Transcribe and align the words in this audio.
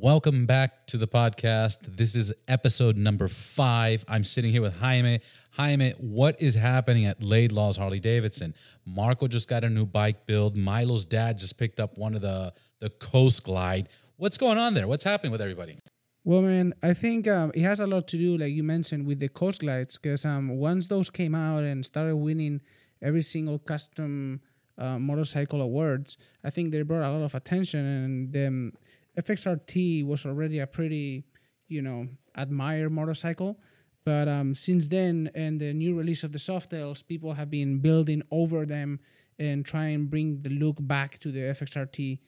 Welcome 0.00 0.44
back 0.44 0.88
to 0.88 0.96
the 0.98 1.06
podcast. 1.06 1.78
This 1.96 2.16
is 2.16 2.32
episode 2.48 2.96
number 2.96 3.28
five. 3.28 4.04
I'm 4.08 4.24
sitting 4.24 4.50
here 4.50 4.60
with 4.60 4.74
Jaime. 4.74 5.20
Jaime, 5.52 5.92
what 5.98 6.42
is 6.42 6.56
happening 6.56 7.06
at 7.06 7.20
Laidlaw's 7.20 7.76
Harley 7.76 8.00
Davidson? 8.00 8.56
Marco 8.84 9.28
just 9.28 9.46
got 9.46 9.62
a 9.62 9.70
new 9.70 9.86
bike 9.86 10.26
build. 10.26 10.56
Milo's 10.56 11.06
dad 11.06 11.38
just 11.38 11.56
picked 11.58 11.78
up 11.78 11.96
one 11.96 12.16
of 12.16 12.22
the 12.22 12.52
the 12.80 12.90
Coast 12.90 13.44
Glide. 13.44 13.88
What's 14.16 14.36
going 14.36 14.58
on 14.58 14.74
there? 14.74 14.88
What's 14.88 15.04
happening 15.04 15.30
with 15.30 15.40
everybody? 15.40 15.78
Well, 16.24 16.42
man, 16.42 16.74
I 16.82 16.92
think 16.92 17.28
um, 17.28 17.52
it 17.54 17.62
has 17.62 17.78
a 17.78 17.86
lot 17.86 18.08
to 18.08 18.18
do, 18.18 18.36
like 18.36 18.52
you 18.52 18.64
mentioned, 18.64 19.06
with 19.06 19.20
the 19.20 19.28
Coast 19.28 19.60
Glides, 19.60 19.96
because 19.96 20.24
um, 20.24 20.48
once 20.48 20.88
those 20.88 21.08
came 21.08 21.36
out 21.36 21.62
and 21.62 21.86
started 21.86 22.16
winning 22.16 22.60
every 23.00 23.22
single 23.22 23.60
custom 23.60 24.40
uh, 24.76 24.98
motorcycle 24.98 25.60
awards, 25.60 26.18
I 26.42 26.50
think 26.50 26.72
they 26.72 26.82
brought 26.82 27.08
a 27.08 27.12
lot 27.12 27.22
of 27.22 27.36
attention, 27.36 27.86
and 27.86 28.32
the 28.32 28.72
FXRT 29.18 30.06
was 30.06 30.26
already 30.26 30.58
a 30.58 30.66
pretty, 30.66 31.24
you 31.68 31.82
know, 31.82 32.08
admired 32.34 32.92
motorcycle. 32.92 33.58
But 34.04 34.28
um, 34.28 34.54
since 34.54 34.86
then, 34.88 35.30
and 35.34 35.60
the 35.60 35.72
new 35.72 35.94
release 35.96 36.24
of 36.24 36.32
the 36.32 36.38
Softails, 36.38 37.06
people 37.06 37.32
have 37.32 37.50
been 37.50 37.78
building 37.78 38.22
over 38.30 38.66
them 38.66 39.00
and 39.38 39.64
try 39.64 39.86
and 39.86 40.10
bring 40.10 40.42
the 40.42 40.50
look 40.50 40.76
back 40.80 41.18
to 41.20 41.32
the 41.32 41.40
FXRT. 41.40 42.18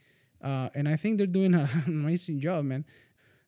Uh, 0.43 0.69
and 0.75 0.89
I 0.89 0.97
think 0.97 1.19
they're 1.19 1.27
doing 1.27 1.55
an 1.55 1.69
amazing 1.87 2.41
job, 2.41 2.65
man. 2.65 2.85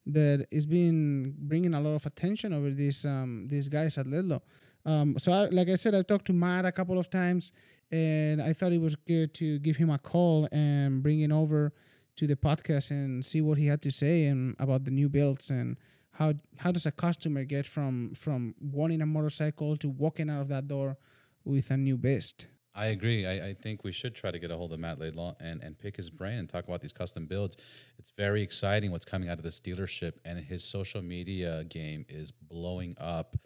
That 0.06 0.46
is 0.50 0.66
been 0.66 1.34
bringing 1.38 1.74
a 1.74 1.80
lot 1.80 1.94
of 1.94 2.06
attention 2.06 2.54
over 2.54 2.70
these 2.70 3.04
um, 3.04 3.46
these 3.46 3.68
guys 3.68 3.98
at 3.98 4.06
Laidlaw. 4.06 4.40
Um, 4.86 5.16
so, 5.18 5.32
I, 5.32 5.46
like 5.46 5.68
I 5.68 5.76
said, 5.76 5.94
I 5.94 6.00
talked 6.00 6.26
to 6.26 6.32
Matt 6.32 6.64
a 6.64 6.72
couple 6.72 6.98
of 6.98 7.10
times, 7.10 7.52
and 7.90 8.40
I 8.40 8.54
thought 8.54 8.72
it 8.72 8.80
was 8.80 8.96
good 8.96 9.34
to 9.34 9.58
give 9.58 9.76
him 9.76 9.90
a 9.90 9.98
call 9.98 10.48
and 10.50 11.02
bring 11.02 11.20
it 11.20 11.30
over 11.30 11.74
to 12.18 12.26
the 12.26 12.36
podcast 12.36 12.90
and 12.90 13.24
see 13.24 13.40
what 13.40 13.58
he 13.58 13.66
had 13.66 13.80
to 13.82 13.90
say 13.90 14.26
and 14.26 14.56
about 14.58 14.84
the 14.84 14.90
new 14.90 15.08
builds 15.08 15.50
and 15.50 15.76
how 16.10 16.34
how 16.56 16.72
does 16.72 16.84
a 16.84 16.90
customer 16.90 17.44
get 17.44 17.64
from 17.64 18.12
from 18.14 18.54
wanting 18.60 19.00
a 19.00 19.06
motorcycle 19.06 19.76
to 19.76 19.88
walking 19.88 20.28
out 20.28 20.42
of 20.42 20.48
that 20.48 20.66
door 20.66 20.96
with 21.44 21.70
a 21.70 21.76
new 21.76 21.96
beast. 21.96 22.46
I 22.74 22.86
agree. 22.86 23.26
I, 23.26 23.48
I, 23.48 23.54
think 23.54 23.82
we 23.82 23.90
should 23.90 24.14
try 24.14 24.30
to 24.30 24.38
get 24.38 24.52
a 24.52 24.56
hold 24.56 24.72
of 24.72 24.78
Matt 24.78 25.00
Laidlaw 25.00 25.34
and, 25.40 25.60
and 25.64 25.76
pick 25.76 25.96
his 25.96 26.10
brain 26.10 26.38
and 26.38 26.48
talk 26.48 26.68
about 26.68 26.80
these 26.80 26.92
custom 26.92 27.26
builds. 27.26 27.56
It's 27.98 28.12
very 28.16 28.40
exciting 28.40 28.92
what's 28.92 29.04
coming 29.04 29.28
out 29.28 29.38
of 29.38 29.42
this 29.42 29.60
dealership, 29.60 30.12
and 30.24 30.38
his 30.38 30.62
social 30.62 31.02
media 31.02 31.64
game 31.64 32.04
is 32.08 32.30
blowing 32.30 32.94
up. 32.98 33.36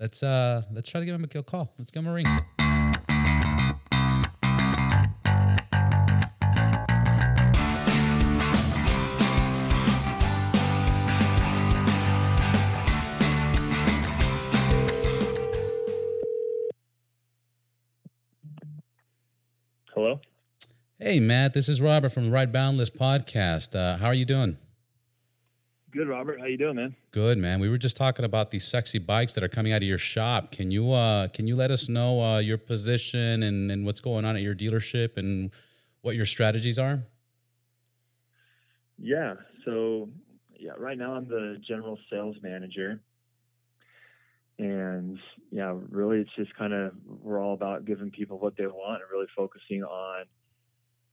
Let's 0.00 0.22
uh 0.22 0.62
let's 0.72 0.88
try 0.88 1.00
to 1.00 1.06
give 1.06 1.14
him 1.14 1.24
a 1.24 1.42
call. 1.42 1.74
Let's 1.78 1.90
give 1.90 2.04
him 2.04 2.08
a 2.08 2.14
ring. 2.14 2.96
Hey, 21.00 21.20
Matt. 21.20 21.54
This 21.54 21.68
is 21.68 21.80
Robert 21.80 22.08
from 22.08 22.24
the 22.24 22.32
Ride 22.32 22.52
Boundless 22.52 22.90
podcast. 22.90 23.76
Uh, 23.76 23.98
how 23.98 24.06
are 24.06 24.14
you 24.14 24.24
doing? 24.24 24.58
Good, 25.92 26.08
Robert. 26.08 26.40
How 26.40 26.46
you 26.46 26.58
doing, 26.58 26.74
man? 26.74 26.96
Good, 27.12 27.38
man. 27.38 27.60
We 27.60 27.68
were 27.68 27.78
just 27.78 27.96
talking 27.96 28.24
about 28.24 28.50
these 28.50 28.66
sexy 28.66 28.98
bikes 28.98 29.32
that 29.34 29.44
are 29.44 29.48
coming 29.48 29.72
out 29.72 29.76
of 29.76 29.84
your 29.86 29.96
shop. 29.96 30.50
Can 30.50 30.72
you 30.72 30.90
uh, 30.90 31.28
can 31.28 31.46
you 31.46 31.54
let 31.54 31.70
us 31.70 31.88
know 31.88 32.20
uh, 32.20 32.38
your 32.40 32.58
position 32.58 33.44
and, 33.44 33.70
and 33.70 33.86
what's 33.86 34.00
going 34.00 34.24
on 34.24 34.34
at 34.34 34.42
your 34.42 34.56
dealership 34.56 35.16
and 35.18 35.52
what 36.00 36.16
your 36.16 36.26
strategies 36.26 36.80
are? 36.80 37.04
Yeah. 38.98 39.34
So, 39.64 40.08
yeah, 40.58 40.72
right 40.76 40.98
now 40.98 41.14
I'm 41.14 41.28
the 41.28 41.62
general 41.64 41.96
sales 42.10 42.38
manager 42.42 43.00
and 44.58 45.16
yeah, 45.52 45.76
really 45.90 46.18
it's 46.18 46.34
just 46.36 46.52
kind 46.56 46.72
of 46.72 46.92
we're 47.22 47.40
all 47.40 47.54
about 47.54 47.84
giving 47.84 48.10
people 48.10 48.40
what 48.40 48.56
they 48.56 48.66
want 48.66 49.00
and 49.02 49.10
really 49.12 49.28
focusing 49.36 49.84
on 49.84 50.24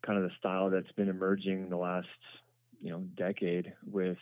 kind 0.05 0.17
of 0.17 0.23
the 0.23 0.35
style 0.37 0.69
that's 0.69 0.91
been 0.93 1.09
emerging 1.09 1.69
the 1.69 1.77
last 1.77 2.07
you 2.81 2.91
know 2.91 2.99
decade 3.15 3.73
with 3.85 4.17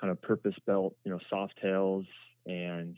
kind 0.00 0.10
of 0.10 0.20
purpose 0.22 0.54
built 0.66 0.94
you 1.04 1.10
know 1.10 1.18
soft 1.28 1.54
tails 1.60 2.04
and 2.46 2.96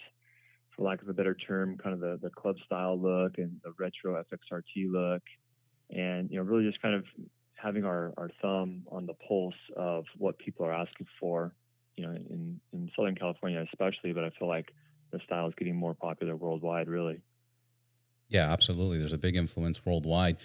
for 0.74 0.84
lack 0.84 1.00
of 1.02 1.08
a 1.08 1.12
better 1.12 1.34
term 1.34 1.76
kind 1.78 1.94
of 1.94 2.00
the, 2.00 2.18
the 2.22 2.30
club 2.30 2.56
style 2.64 2.98
look 2.98 3.38
and 3.38 3.60
the 3.64 3.72
retro 3.78 4.22
fxrt 4.24 4.62
look 4.90 5.22
and 5.90 6.30
you 6.30 6.36
know 6.36 6.42
really 6.42 6.68
just 6.68 6.80
kind 6.82 6.94
of 6.94 7.04
having 7.54 7.84
our, 7.84 8.12
our 8.18 8.28
thumb 8.42 8.82
on 8.90 9.06
the 9.06 9.14
pulse 9.26 9.54
of 9.76 10.04
what 10.18 10.38
people 10.38 10.66
are 10.66 10.72
asking 10.72 11.06
for 11.18 11.54
you 11.96 12.06
know 12.06 12.12
in, 12.12 12.60
in 12.72 12.90
southern 12.94 13.14
california 13.14 13.64
especially 13.72 14.12
but 14.12 14.24
i 14.24 14.30
feel 14.38 14.48
like 14.48 14.72
the 15.12 15.20
style 15.24 15.48
is 15.48 15.54
getting 15.56 15.76
more 15.76 15.94
popular 15.94 16.36
worldwide, 16.36 16.88
really. 16.88 17.20
Yeah, 18.28 18.50
absolutely. 18.50 18.98
There's 18.98 19.12
a 19.12 19.18
big 19.18 19.36
influence 19.36 19.84
worldwide. 19.84 20.36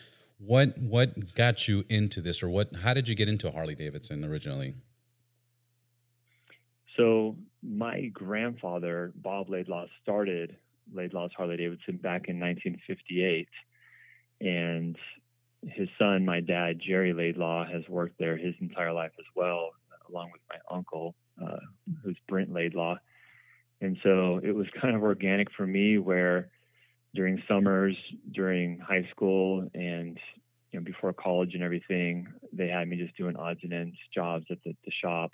What 0.43 0.77
what 0.79 1.35
got 1.35 1.67
you 1.67 1.85
into 1.87 2.19
this, 2.19 2.41
or 2.41 2.49
what? 2.49 2.75
How 2.77 2.93
did 2.93 3.07
you 3.07 3.15
get 3.15 3.29
into 3.29 3.51
Harley 3.51 3.75
Davidson 3.75 4.23
originally? 4.25 4.73
So 6.97 7.35
my 7.61 8.07
grandfather, 8.07 9.13
Bob 9.15 9.49
Laidlaw, 9.49 9.85
started 10.01 10.57
Laidlaw's 10.93 11.31
Harley 11.37 11.57
Davidson 11.57 11.97
back 11.97 12.27
in 12.27 12.39
1958, 12.39 13.47
and 14.41 14.97
his 15.63 15.89
son, 15.99 16.25
my 16.25 16.39
dad, 16.39 16.81
Jerry 16.85 17.13
Laidlaw, 17.13 17.65
has 17.71 17.87
worked 17.87 18.17
there 18.17 18.35
his 18.35 18.55
entire 18.59 18.93
life 18.93 19.11
as 19.19 19.25
well, 19.35 19.69
along 20.09 20.31
with 20.31 20.41
my 20.49 20.57
uncle, 20.75 21.15
uh, 21.41 21.57
who's 22.03 22.17
Brent 22.27 22.51
Laidlaw. 22.51 22.95
And 23.79 23.97
so 24.03 24.39
it 24.43 24.53
was 24.53 24.67
kind 24.81 24.95
of 24.95 25.03
organic 25.03 25.51
for 25.51 25.67
me 25.67 25.97
where 25.97 26.49
during 27.13 27.41
summers, 27.47 27.95
during 28.31 28.79
high 28.79 29.07
school, 29.11 29.67
and 29.73 30.19
you 30.71 30.79
know 30.79 30.83
before 30.83 31.13
college 31.13 31.53
and 31.53 31.63
everything, 31.63 32.27
they 32.53 32.67
had 32.67 32.87
me 32.87 32.97
just 32.97 33.15
doing 33.17 33.35
odds 33.35 33.59
and 33.63 33.73
ends 33.73 33.97
jobs 34.13 34.45
at 34.49 34.57
the, 34.63 34.75
the 34.85 34.91
shop, 34.91 35.33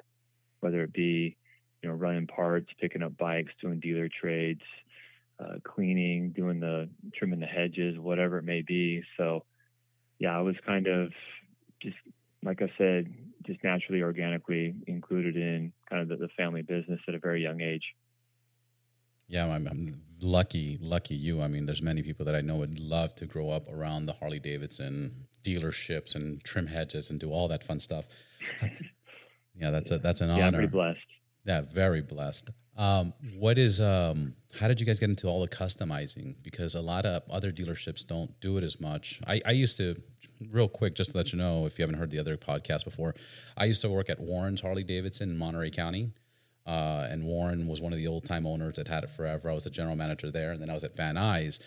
whether 0.59 0.81
it 0.83 0.93
be 0.93 1.35
you 1.81 1.89
know 1.89 1.95
running 1.95 2.27
parts, 2.27 2.67
picking 2.79 3.03
up 3.03 3.17
bikes, 3.17 3.51
doing 3.61 3.79
dealer 3.79 4.09
trades, 4.09 4.61
uh, 5.39 5.55
cleaning, 5.63 6.31
doing 6.31 6.59
the 6.59 6.89
trimming 7.15 7.39
the 7.39 7.45
hedges, 7.45 7.97
whatever 7.99 8.38
it 8.38 8.44
may 8.44 8.61
be. 8.61 9.03
So 9.17 9.44
yeah, 10.19 10.38
I 10.38 10.41
was 10.41 10.55
kind 10.65 10.88
of 10.88 11.11
just 11.81 11.97
like 12.44 12.61
I 12.61 12.71
said, 12.77 13.13
just 13.45 13.63
naturally, 13.63 14.01
organically 14.01 14.75
included 14.88 15.35
in 15.35 15.73
kind 15.89 16.01
of 16.01 16.07
the, 16.07 16.15
the 16.15 16.29
family 16.38 16.61
business 16.61 16.99
at 17.07 17.15
a 17.15 17.19
very 17.19 17.41
young 17.41 17.61
age. 17.61 17.83
Yeah, 19.27 19.51
I'm, 19.53 19.67
I'm, 19.67 20.01
lucky, 20.21 20.77
lucky 20.81 21.15
you. 21.15 21.41
I 21.41 21.47
mean, 21.47 21.65
there's 21.65 21.81
many 21.81 22.01
people 22.01 22.25
that 22.25 22.35
I 22.35 22.41
know 22.41 22.55
would 22.55 22.79
love 22.79 23.15
to 23.15 23.25
grow 23.25 23.49
up 23.49 23.71
around 23.71 24.05
the 24.05 24.13
Harley 24.13 24.39
Davidson 24.39 25.27
dealerships 25.43 26.15
and 26.15 26.43
trim 26.43 26.67
hedges 26.67 27.09
and 27.09 27.19
do 27.19 27.31
all 27.31 27.47
that 27.47 27.63
fun 27.63 27.79
stuff. 27.79 28.05
yeah, 29.55 29.71
that's 29.71 29.91
a 29.91 29.99
that's 29.99 30.21
an 30.21 30.29
yeah, 30.29 30.33
honor. 30.35 30.43
Yeah, 30.45 30.51
very 30.51 30.67
blessed. 30.67 31.07
Yeah, 31.45 31.61
very 31.61 32.01
blessed. 32.01 32.49
Um, 32.77 33.13
what 33.38 33.57
is 33.57 33.81
um, 33.81 34.35
how 34.59 34.67
did 34.67 34.79
you 34.79 34.85
guys 34.85 34.99
get 34.99 35.09
into 35.09 35.27
all 35.27 35.41
the 35.41 35.47
customizing? 35.47 36.35
Because 36.44 36.75
a 36.75 36.81
lot 36.81 37.05
of 37.05 37.23
other 37.29 37.51
dealerships 37.51 38.05
don't 38.05 38.39
do 38.39 38.57
it 38.57 38.63
as 38.63 38.79
much. 38.79 39.19
I, 39.25 39.41
I 39.45 39.51
used 39.51 39.77
to, 39.77 39.95
real 40.51 40.67
quick, 40.67 40.94
just 40.94 41.11
to 41.11 41.17
let 41.17 41.33
you 41.33 41.39
know, 41.39 41.65
if 41.65 41.79
you 41.79 41.83
haven't 41.83 41.97
heard 41.97 42.11
the 42.11 42.19
other 42.19 42.38
podcast 42.38 42.85
before, 42.85 43.15
I 43.55 43.65
used 43.65 43.81
to 43.81 43.89
work 43.89 44.09
at 44.09 44.19
Warren's 44.19 44.61
Harley 44.61 44.83
Davidson 44.83 45.31
in 45.31 45.38
Monterey 45.38 45.71
County. 45.71 46.11
Uh, 46.67 47.07
and 47.09 47.23
Warren 47.23 47.66
was 47.66 47.79
one 47.79 47.94
of 47.94 47.97
the 47.97 48.07
old 48.07 48.25
time 48.25 48.45
owners 48.45 48.75
that 48.75 48.89
had 48.89 49.05
it 49.05 49.09
forever. 49.09 49.50
I 49.50 49.53
was 49.53 49.63
the 49.63 49.69
general 49.69 49.95
manager 49.95 50.29
there, 50.29 50.51
and 50.51 50.61
then 50.61 50.69
I 50.69 50.73
was 50.73 50.83
at 50.83 50.97
Van 50.97 51.16
Nuys. 51.16 51.59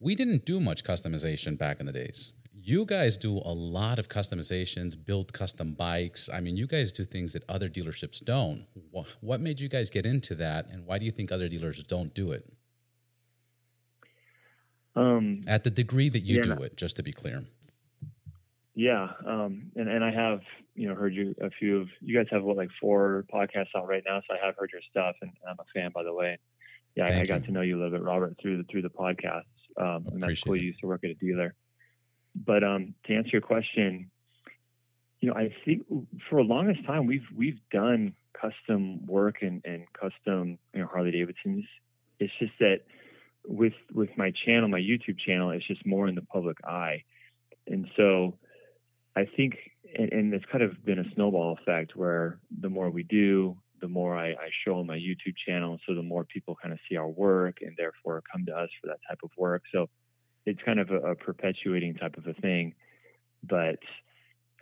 We 0.00 0.14
didn't 0.14 0.44
do 0.44 0.60
much 0.60 0.84
customization 0.84 1.56
back 1.56 1.80
in 1.80 1.86
the 1.86 1.92
days. 1.92 2.32
You 2.52 2.84
guys 2.84 3.16
do 3.16 3.38
a 3.38 3.54
lot 3.54 3.98
of 3.98 4.08
customizations, 4.08 4.96
build 5.02 5.32
custom 5.32 5.72
bikes. 5.72 6.28
I 6.28 6.40
mean, 6.40 6.56
you 6.56 6.66
guys 6.66 6.92
do 6.92 7.04
things 7.04 7.32
that 7.32 7.44
other 7.48 7.68
dealerships 7.70 8.22
don't. 8.22 8.66
What 9.20 9.40
made 9.40 9.60
you 9.60 9.68
guys 9.68 9.88
get 9.88 10.04
into 10.04 10.34
that, 10.34 10.66
and 10.70 10.84
why 10.84 10.98
do 10.98 11.06
you 11.06 11.10
think 11.10 11.32
other 11.32 11.48
dealers 11.48 11.82
don't 11.84 12.12
do 12.12 12.32
it? 12.32 12.52
Um, 14.94 15.42
At 15.46 15.64
the 15.64 15.70
degree 15.70 16.08
that 16.10 16.24
you 16.24 16.38
yeah, 16.38 16.42
do 16.42 16.62
it, 16.64 16.76
just 16.76 16.96
to 16.96 17.02
be 17.02 17.12
clear. 17.12 17.44
Yeah, 18.78 19.08
um, 19.26 19.72
and 19.74 19.88
and 19.88 20.04
I 20.04 20.12
have 20.12 20.38
you 20.76 20.88
know 20.88 20.94
heard 20.94 21.12
you 21.12 21.34
a 21.42 21.50
few 21.50 21.80
of 21.80 21.88
you 22.00 22.16
guys 22.16 22.28
have 22.30 22.44
what 22.44 22.56
like 22.56 22.70
four 22.80 23.24
podcasts 23.34 23.74
out 23.76 23.88
right 23.88 24.04
now, 24.06 24.20
so 24.20 24.36
I 24.36 24.46
have 24.46 24.54
heard 24.56 24.70
your 24.72 24.82
stuff, 24.88 25.16
and 25.20 25.32
I'm 25.48 25.56
a 25.58 25.64
fan 25.74 25.90
by 25.92 26.04
the 26.04 26.14
way. 26.14 26.38
Yeah, 26.94 27.06
I, 27.06 27.22
I, 27.22 27.26
got 27.26 27.42
to 27.46 27.50
know 27.50 27.60
you 27.62 27.76
a 27.76 27.78
little 27.82 27.98
bit, 27.98 28.04
Robert, 28.04 28.36
through 28.40 28.58
the 28.58 28.62
through 28.70 28.82
the 28.82 28.88
podcast, 28.88 29.42
um, 29.78 30.06
and 30.12 30.22
that's 30.22 30.44
cool. 30.44 30.54
You 30.54 30.68
used 30.68 30.78
to 30.78 30.86
work 30.86 31.02
at 31.02 31.10
a 31.10 31.14
dealer, 31.14 31.56
but 32.36 32.62
um, 32.62 32.94
to 33.06 33.16
answer 33.16 33.30
your 33.32 33.40
question, 33.40 34.12
you 35.18 35.28
know, 35.28 35.34
I 35.34 35.52
think 35.64 35.84
for 36.30 36.40
the 36.40 36.48
longest 36.48 36.86
time 36.86 37.06
we've 37.06 37.26
we've 37.36 37.58
done 37.72 38.14
custom 38.32 39.04
work 39.06 39.42
and, 39.42 39.60
and 39.64 39.92
custom 39.92 40.56
you 40.72 40.82
know 40.82 40.86
Harley 40.86 41.10
Davidsons. 41.10 41.64
It's 42.20 42.32
just 42.38 42.52
that 42.60 42.82
with 43.44 43.74
with 43.92 44.16
my 44.16 44.30
channel, 44.30 44.68
my 44.68 44.78
YouTube 44.78 45.18
channel, 45.18 45.50
it's 45.50 45.66
just 45.66 45.84
more 45.84 46.06
in 46.06 46.14
the 46.14 46.22
public 46.22 46.58
eye, 46.64 47.02
and 47.66 47.90
so 47.96 48.38
I 49.16 49.26
think, 49.36 49.56
and, 49.96 50.12
and, 50.12 50.34
it's 50.34 50.44
kind 50.50 50.62
of 50.62 50.84
been 50.84 50.98
a 50.98 51.14
snowball 51.14 51.58
effect 51.60 51.96
where 51.96 52.38
the 52.60 52.68
more 52.68 52.90
we 52.90 53.02
do, 53.02 53.56
the 53.80 53.88
more 53.88 54.16
I, 54.16 54.30
I, 54.30 54.50
show 54.64 54.78
on 54.78 54.86
my 54.86 54.96
YouTube 54.96 55.34
channel. 55.46 55.78
So 55.86 55.94
the 55.94 56.02
more 56.02 56.24
people 56.24 56.56
kind 56.60 56.72
of 56.72 56.78
see 56.88 56.96
our 56.96 57.08
work 57.08 57.58
and 57.62 57.74
therefore 57.76 58.22
come 58.30 58.44
to 58.46 58.52
us 58.52 58.68
for 58.80 58.88
that 58.88 58.98
type 59.08 59.18
of 59.22 59.30
work. 59.36 59.62
So 59.72 59.88
it's 60.46 60.60
kind 60.64 60.80
of 60.80 60.90
a, 60.90 60.98
a 60.98 61.14
perpetuating 61.14 61.94
type 61.94 62.16
of 62.16 62.26
a 62.26 62.34
thing. 62.34 62.74
But 63.42 63.78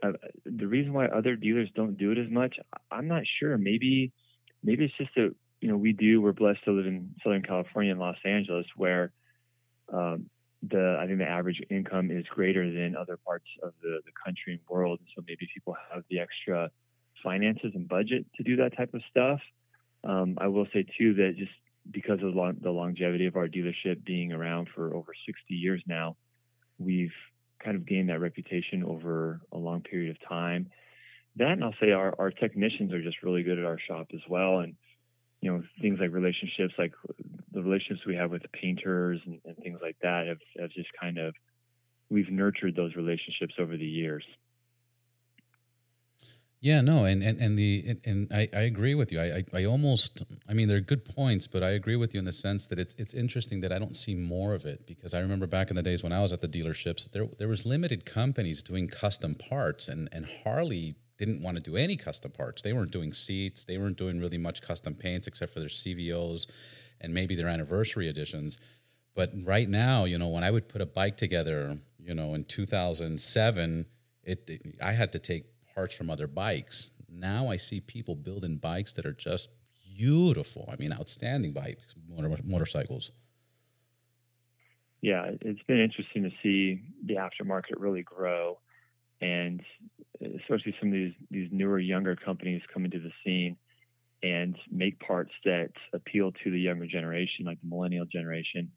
uh, 0.02 0.12
the 0.44 0.66
reason 0.66 0.92
why 0.92 1.06
other 1.06 1.36
dealers 1.36 1.68
don't 1.74 1.96
do 1.96 2.12
it 2.12 2.18
as 2.18 2.30
much, 2.30 2.56
I'm 2.90 3.08
not 3.08 3.22
sure. 3.38 3.56
Maybe, 3.56 4.12
maybe 4.62 4.84
it's 4.84 4.96
just 4.98 5.10
that 5.16 5.34
you 5.60 5.68
know 5.68 5.76
we 5.76 5.92
do. 5.92 6.20
We're 6.20 6.32
blessed 6.32 6.64
to 6.64 6.72
live 6.72 6.86
in 6.86 7.14
Southern 7.22 7.42
California 7.42 7.92
and 7.92 8.00
Los 8.00 8.18
Angeles, 8.24 8.66
where 8.76 9.12
um, 9.92 10.28
the 10.70 10.98
I 11.00 11.06
think 11.06 11.18
the 11.18 11.28
average 11.28 11.60
income 11.70 12.10
is 12.10 12.24
greater 12.28 12.70
than 12.70 12.96
other 12.96 13.16
parts 13.16 13.46
of 13.62 13.72
the, 13.82 14.00
the 14.04 14.12
country 14.24 14.54
and 14.54 14.60
world. 14.68 15.00
So 15.14 15.22
maybe 15.26 15.48
people 15.52 15.76
have 15.92 16.04
the 16.10 16.20
extra 16.20 16.70
finances 17.22 17.72
and 17.74 17.88
budget 17.88 18.26
to 18.36 18.42
do 18.42 18.56
that 18.56 18.76
type 18.76 18.94
of 18.94 19.02
stuff. 19.10 19.40
Um, 20.04 20.38
I 20.40 20.46
will 20.48 20.66
say 20.72 20.86
too 20.98 21.14
that 21.14 21.34
just 21.36 21.52
because 21.90 22.20
of 22.22 22.34
long, 22.34 22.56
the 22.60 22.70
longevity 22.70 23.26
of 23.26 23.36
our 23.36 23.48
dealership 23.48 24.04
being 24.04 24.32
around 24.32 24.68
for 24.74 24.94
over 24.94 25.12
60 25.26 25.54
years 25.54 25.82
now, 25.86 26.16
we've 26.78 27.12
kind 27.62 27.76
of 27.76 27.86
gained 27.86 28.08
that 28.10 28.20
reputation 28.20 28.84
over 28.84 29.40
a 29.52 29.58
long 29.58 29.80
period 29.80 30.10
of 30.10 30.28
time. 30.28 30.70
That, 31.36 31.52
and 31.52 31.64
I'll 31.64 31.74
say 31.80 31.92
our, 31.92 32.14
our 32.18 32.30
technicians 32.30 32.92
are 32.92 33.02
just 33.02 33.22
really 33.22 33.42
good 33.42 33.58
at 33.58 33.64
our 33.64 33.78
shop 33.78 34.08
as 34.14 34.20
well. 34.28 34.60
And, 34.60 34.74
you 35.40 35.52
know, 35.52 35.62
things 35.80 35.98
like 36.00 36.12
relationships, 36.12 36.74
like 36.78 36.92
the 37.56 37.62
relationships 37.62 38.06
we 38.06 38.14
have 38.14 38.30
with 38.30 38.42
painters 38.52 39.18
and, 39.24 39.40
and 39.46 39.56
things 39.56 39.78
like 39.80 39.96
that 40.02 40.26
have, 40.26 40.38
have 40.60 40.70
just 40.70 40.90
kind 41.00 41.16
of, 41.16 41.34
we've 42.10 42.30
nurtured 42.30 42.76
those 42.76 42.94
relationships 42.94 43.54
over 43.58 43.76
the 43.78 43.86
years. 43.86 44.24
Yeah, 46.60 46.80
no, 46.80 47.04
and 47.04 47.22
and 47.22 47.38
and 47.38 47.58
the 47.58 47.84
and, 47.86 48.00
and 48.04 48.32
I, 48.32 48.48
I 48.52 48.62
agree 48.62 48.94
with 48.94 49.12
you. 49.12 49.20
I, 49.20 49.24
I, 49.24 49.44
I 49.60 49.64
almost 49.66 50.22
I 50.48 50.54
mean 50.54 50.68
they're 50.68 50.80
good 50.80 51.04
points, 51.04 51.46
but 51.46 51.62
I 51.62 51.70
agree 51.70 51.96
with 51.96 52.14
you 52.14 52.18
in 52.18 52.24
the 52.24 52.32
sense 52.32 52.66
that 52.68 52.78
it's 52.78 52.94
it's 52.94 53.12
interesting 53.12 53.60
that 53.60 53.72
I 53.72 53.78
don't 53.78 53.94
see 53.94 54.14
more 54.14 54.54
of 54.54 54.64
it 54.64 54.86
because 54.86 55.12
I 55.12 55.20
remember 55.20 55.46
back 55.46 55.68
in 55.68 55.76
the 55.76 55.82
days 55.82 56.02
when 56.02 56.12
I 56.12 56.20
was 56.22 56.32
at 56.32 56.40
the 56.40 56.48
dealerships, 56.48 57.12
there 57.12 57.26
there 57.38 57.46
was 57.46 57.66
limited 57.66 58.06
companies 58.06 58.62
doing 58.62 58.88
custom 58.88 59.34
parts, 59.34 59.88
and 59.88 60.08
and 60.12 60.26
Harley 60.42 60.96
didn't 61.18 61.42
want 61.42 61.56
to 61.58 61.62
do 61.62 61.76
any 61.76 61.96
custom 61.96 62.32
parts. 62.32 62.62
They 62.62 62.72
weren't 62.72 62.90
doing 62.90 63.12
seats, 63.12 63.64
they 63.64 63.76
weren't 63.76 63.98
doing 63.98 64.18
really 64.18 64.38
much 64.38 64.62
custom 64.62 64.94
paints 64.94 65.26
except 65.26 65.52
for 65.52 65.60
their 65.60 65.68
CVOs 65.68 66.46
and 67.00 67.12
maybe 67.14 67.34
their 67.34 67.48
anniversary 67.48 68.08
editions. 68.08 68.58
But 69.14 69.32
right 69.44 69.68
now, 69.68 70.04
you 70.04 70.18
know, 70.18 70.28
when 70.28 70.44
I 70.44 70.50
would 70.50 70.68
put 70.68 70.80
a 70.80 70.86
bike 70.86 71.16
together, 71.16 71.78
you 71.98 72.14
know, 72.14 72.34
in 72.34 72.44
2007, 72.44 73.86
it, 74.22 74.44
it 74.48 74.62
I 74.82 74.92
had 74.92 75.12
to 75.12 75.18
take 75.18 75.46
parts 75.74 75.94
from 75.94 76.10
other 76.10 76.26
bikes. 76.26 76.90
Now 77.08 77.48
I 77.48 77.56
see 77.56 77.80
people 77.80 78.14
building 78.14 78.56
bikes 78.56 78.92
that 78.94 79.06
are 79.06 79.12
just 79.12 79.48
beautiful. 79.96 80.68
I 80.70 80.76
mean, 80.76 80.92
outstanding 80.92 81.52
bikes, 81.52 81.94
motor, 82.08 82.36
motorcycles. 82.44 83.10
Yeah, 85.00 85.30
it's 85.40 85.62
been 85.62 85.80
interesting 85.80 86.24
to 86.24 86.30
see 86.42 86.82
the 87.04 87.14
aftermarket 87.14 87.74
really 87.78 88.02
grow, 88.02 88.58
and 89.20 89.62
uh, 90.22 90.28
especially 90.40 90.74
some 90.80 90.88
of 90.88 90.94
these 90.94 91.12
these 91.30 91.48
newer, 91.52 91.78
younger 91.78 92.16
companies 92.16 92.62
coming 92.72 92.90
to 92.90 92.98
the 92.98 93.12
scene 93.24 93.56
and 94.22 94.56
make 94.70 94.98
parts 95.00 95.32
that 95.44 95.70
appeal 95.92 96.32
to 96.44 96.50
the 96.50 96.58
younger 96.58 96.86
generation, 96.86 97.44
like 97.44 97.60
the 97.60 97.68
millennial 97.68 98.06
generation. 98.06 98.70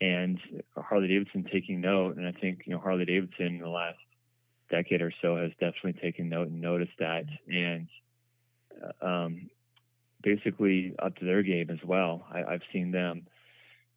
And 0.00 0.38
Harley 0.76 1.08
Davidson 1.08 1.44
taking 1.52 1.80
note, 1.80 2.16
and 2.16 2.26
I 2.26 2.32
think 2.32 2.62
you 2.66 2.72
know 2.72 2.78
Harley 2.78 3.04
Davidson 3.04 3.46
in 3.46 3.58
the 3.58 3.68
last 3.68 3.98
decade 4.70 5.02
or 5.02 5.12
so 5.20 5.36
has 5.36 5.50
definitely 5.58 5.94
taken 5.94 6.28
note 6.28 6.48
and 6.48 6.60
noticed 6.60 6.92
that, 6.98 7.24
and 7.48 7.88
uh, 9.02 9.06
um, 9.06 9.50
basically 10.22 10.94
up 10.98 11.16
to 11.16 11.24
their 11.24 11.42
game 11.42 11.70
as 11.70 11.78
well. 11.84 12.26
I, 12.32 12.52
have 12.52 12.62
seen 12.72 12.92
them, 12.92 13.26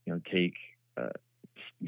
you 0.06 0.14
know, 0.14 0.22
take 0.32 0.56
uh, 0.98 1.10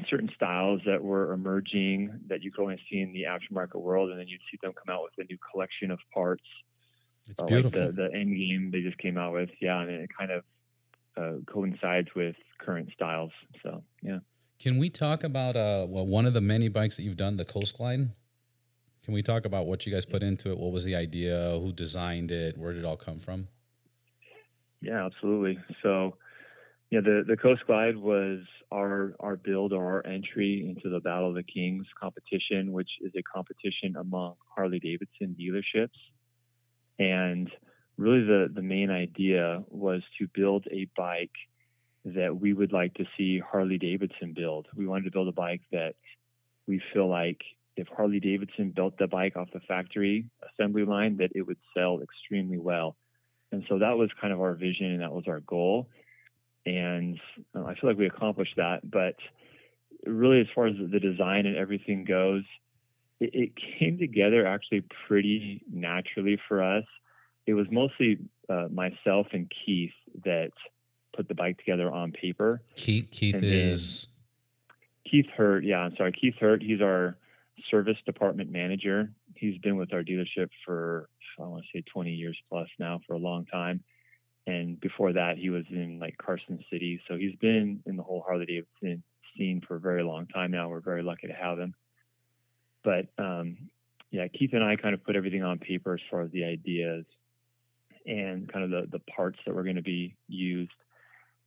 certain 0.08 0.30
styles 0.34 0.80
that 0.86 1.02
were 1.02 1.32
emerging 1.32 2.20
that 2.28 2.42
you 2.42 2.50
could 2.50 2.62
only 2.62 2.80
see 2.90 3.00
in 3.00 3.12
the 3.12 3.24
aftermarket 3.24 3.80
world, 3.80 4.10
and 4.10 4.18
then 4.18 4.28
you'd 4.28 4.40
see 4.50 4.58
them 4.62 4.72
come 4.72 4.94
out 4.94 5.02
with 5.02 5.24
a 5.24 5.28
new 5.30 5.38
collection 5.50 5.90
of 5.90 5.98
parts. 6.12 6.44
It's 7.26 7.42
uh, 7.42 7.46
beautiful. 7.46 7.80
Like 7.80 7.96
the, 7.96 8.08
the 8.08 8.14
end 8.14 8.36
game 8.36 8.70
they 8.72 8.80
just 8.80 8.98
came 8.98 9.16
out 9.18 9.32
with, 9.32 9.50
yeah, 9.60 9.80
and 9.80 9.90
it 9.90 10.10
kind 10.16 10.30
of 10.30 10.44
uh, 11.16 11.40
coincides 11.46 12.08
with 12.14 12.36
current 12.58 12.90
styles. 12.92 13.32
So, 13.62 13.82
yeah. 14.02 14.18
Can 14.58 14.78
we 14.78 14.90
talk 14.90 15.24
about 15.24 15.56
uh, 15.56 15.86
well, 15.88 16.06
one 16.06 16.26
of 16.26 16.34
the 16.34 16.40
many 16.40 16.68
bikes 16.68 16.96
that 16.96 17.02
you've 17.02 17.16
done, 17.16 17.36
the 17.36 17.44
Coast 17.44 17.76
Glide? 17.76 18.10
Can 19.04 19.12
we 19.12 19.22
talk 19.22 19.44
about 19.44 19.66
what 19.66 19.84
you 19.84 19.92
guys 19.92 20.06
put 20.06 20.22
into 20.22 20.50
it? 20.50 20.58
What 20.58 20.72
was 20.72 20.84
the 20.84 20.94
idea? 20.94 21.58
Who 21.60 21.72
designed 21.72 22.30
it? 22.30 22.56
Where 22.56 22.72
did 22.72 22.80
it 22.80 22.84
all 22.86 22.96
come 22.96 23.18
from? 23.18 23.48
Yeah, 24.80 25.04
absolutely. 25.04 25.58
So, 25.82 26.16
yeah, 26.90 27.00
the 27.00 27.24
the 27.26 27.36
Coast 27.36 27.66
Glide 27.66 27.96
was 27.96 28.40
our 28.72 29.14
our 29.20 29.36
build 29.36 29.72
or 29.72 29.84
our 29.84 30.06
entry 30.06 30.66
into 30.68 30.88
the 30.88 31.00
Battle 31.00 31.28
of 31.28 31.34
the 31.34 31.42
Kings 31.42 31.86
competition, 32.00 32.72
which 32.72 32.90
is 33.00 33.12
a 33.16 33.22
competition 33.22 33.96
among 33.98 34.34
Harley 34.54 34.78
Davidson 34.78 35.36
dealerships. 35.38 35.98
And 36.98 37.50
really, 37.96 38.24
the 38.24 38.48
the 38.52 38.62
main 38.62 38.90
idea 38.90 39.62
was 39.68 40.02
to 40.18 40.28
build 40.34 40.66
a 40.70 40.88
bike 40.96 41.34
that 42.04 42.38
we 42.38 42.52
would 42.52 42.72
like 42.72 42.94
to 42.94 43.04
see 43.16 43.38
Harley 43.38 43.78
Davidson 43.78 44.34
build. 44.34 44.66
We 44.76 44.86
wanted 44.86 45.04
to 45.04 45.10
build 45.10 45.28
a 45.28 45.32
bike 45.32 45.62
that 45.72 45.94
we 46.66 46.80
feel 46.92 47.08
like 47.08 47.40
if 47.76 47.88
Harley 47.88 48.20
Davidson 48.20 48.70
built 48.70 48.98
the 48.98 49.06
bike 49.06 49.36
off 49.36 49.48
the 49.52 49.60
factory 49.60 50.26
assembly 50.52 50.84
line, 50.84 51.16
that 51.16 51.32
it 51.34 51.42
would 51.42 51.58
sell 51.76 52.00
extremely 52.00 52.58
well. 52.58 52.96
And 53.52 53.64
so 53.68 53.78
that 53.78 53.96
was 53.96 54.10
kind 54.20 54.32
of 54.32 54.40
our 54.40 54.54
vision 54.54 54.86
and 54.86 55.02
that 55.02 55.12
was 55.12 55.24
our 55.26 55.40
goal. 55.40 55.88
And 56.66 57.18
uh, 57.54 57.64
I 57.64 57.74
feel 57.74 57.90
like 57.90 57.98
we 57.98 58.06
accomplished 58.06 58.54
that. 58.56 58.88
But 58.88 59.16
really, 60.06 60.40
as 60.40 60.46
far 60.54 60.66
as 60.66 60.74
the 60.78 61.00
design 61.00 61.46
and 61.46 61.56
everything 61.56 62.04
goes, 62.04 62.44
it, 63.20 63.30
it 63.32 63.50
came 63.78 63.98
together 63.98 64.46
actually 64.46 64.84
pretty 65.06 65.62
naturally 65.70 66.38
for 66.48 66.62
us. 66.62 66.84
It 67.46 67.54
was 67.54 67.66
mostly 67.70 68.18
uh, 68.48 68.68
myself 68.70 69.28
and 69.32 69.50
Keith 69.64 69.92
that 70.24 70.52
put 71.14 71.28
the 71.28 71.34
bike 71.34 71.58
together 71.58 71.90
on 71.90 72.12
paper. 72.12 72.62
Keith, 72.76 73.08
Keith 73.10 73.36
is. 73.36 74.08
Keith 75.08 75.26
Hurt, 75.36 75.64
yeah, 75.64 75.78
I'm 75.78 75.94
sorry. 75.96 76.12
Keith 76.12 76.36
Hurt, 76.40 76.62
he's 76.62 76.80
our 76.80 77.16
service 77.70 77.98
department 78.06 78.50
manager. 78.50 79.10
He's 79.36 79.58
been 79.58 79.76
with 79.76 79.92
our 79.92 80.02
dealership 80.02 80.48
for 80.64 81.08
I 81.38 81.42
want 81.42 81.64
to 81.64 81.78
say 81.78 81.84
20 81.92 82.10
years 82.12 82.38
plus 82.48 82.68
now 82.78 83.00
for 83.06 83.14
a 83.14 83.18
long 83.18 83.44
time. 83.46 83.82
And 84.46 84.78
before 84.80 85.12
that, 85.12 85.38
he 85.38 85.50
was 85.50 85.64
in 85.70 85.98
like 85.98 86.16
Carson 86.18 86.62
City. 86.70 87.00
So 87.08 87.16
he's 87.16 87.34
been 87.36 87.82
in 87.86 87.96
the 87.96 88.02
whole 88.02 88.22
Harley 88.26 88.46
Davidson 88.46 89.02
scene 89.36 89.62
for 89.66 89.76
a 89.76 89.80
very 89.80 90.02
long 90.02 90.26
time 90.26 90.50
now. 90.50 90.68
We're 90.68 90.80
very 90.80 91.02
lucky 91.02 91.26
to 91.26 91.32
have 91.32 91.58
him. 91.58 91.74
But 92.84 93.06
um, 93.18 93.56
yeah, 94.10 94.28
Keith 94.28 94.52
and 94.52 94.62
I 94.62 94.76
kind 94.76 94.94
of 94.94 95.02
put 95.02 95.16
everything 95.16 95.42
on 95.42 95.58
paper 95.58 95.94
as 95.94 96.00
far 96.10 96.22
as 96.22 96.30
the 96.30 96.44
ideas 96.44 97.04
and 98.06 98.52
kind 98.52 98.64
of 98.64 98.70
the, 98.70 98.98
the 98.98 99.04
parts 99.04 99.38
that 99.46 99.54
were 99.54 99.64
going 99.64 99.76
to 99.76 99.82
be 99.82 100.14
used. 100.28 100.70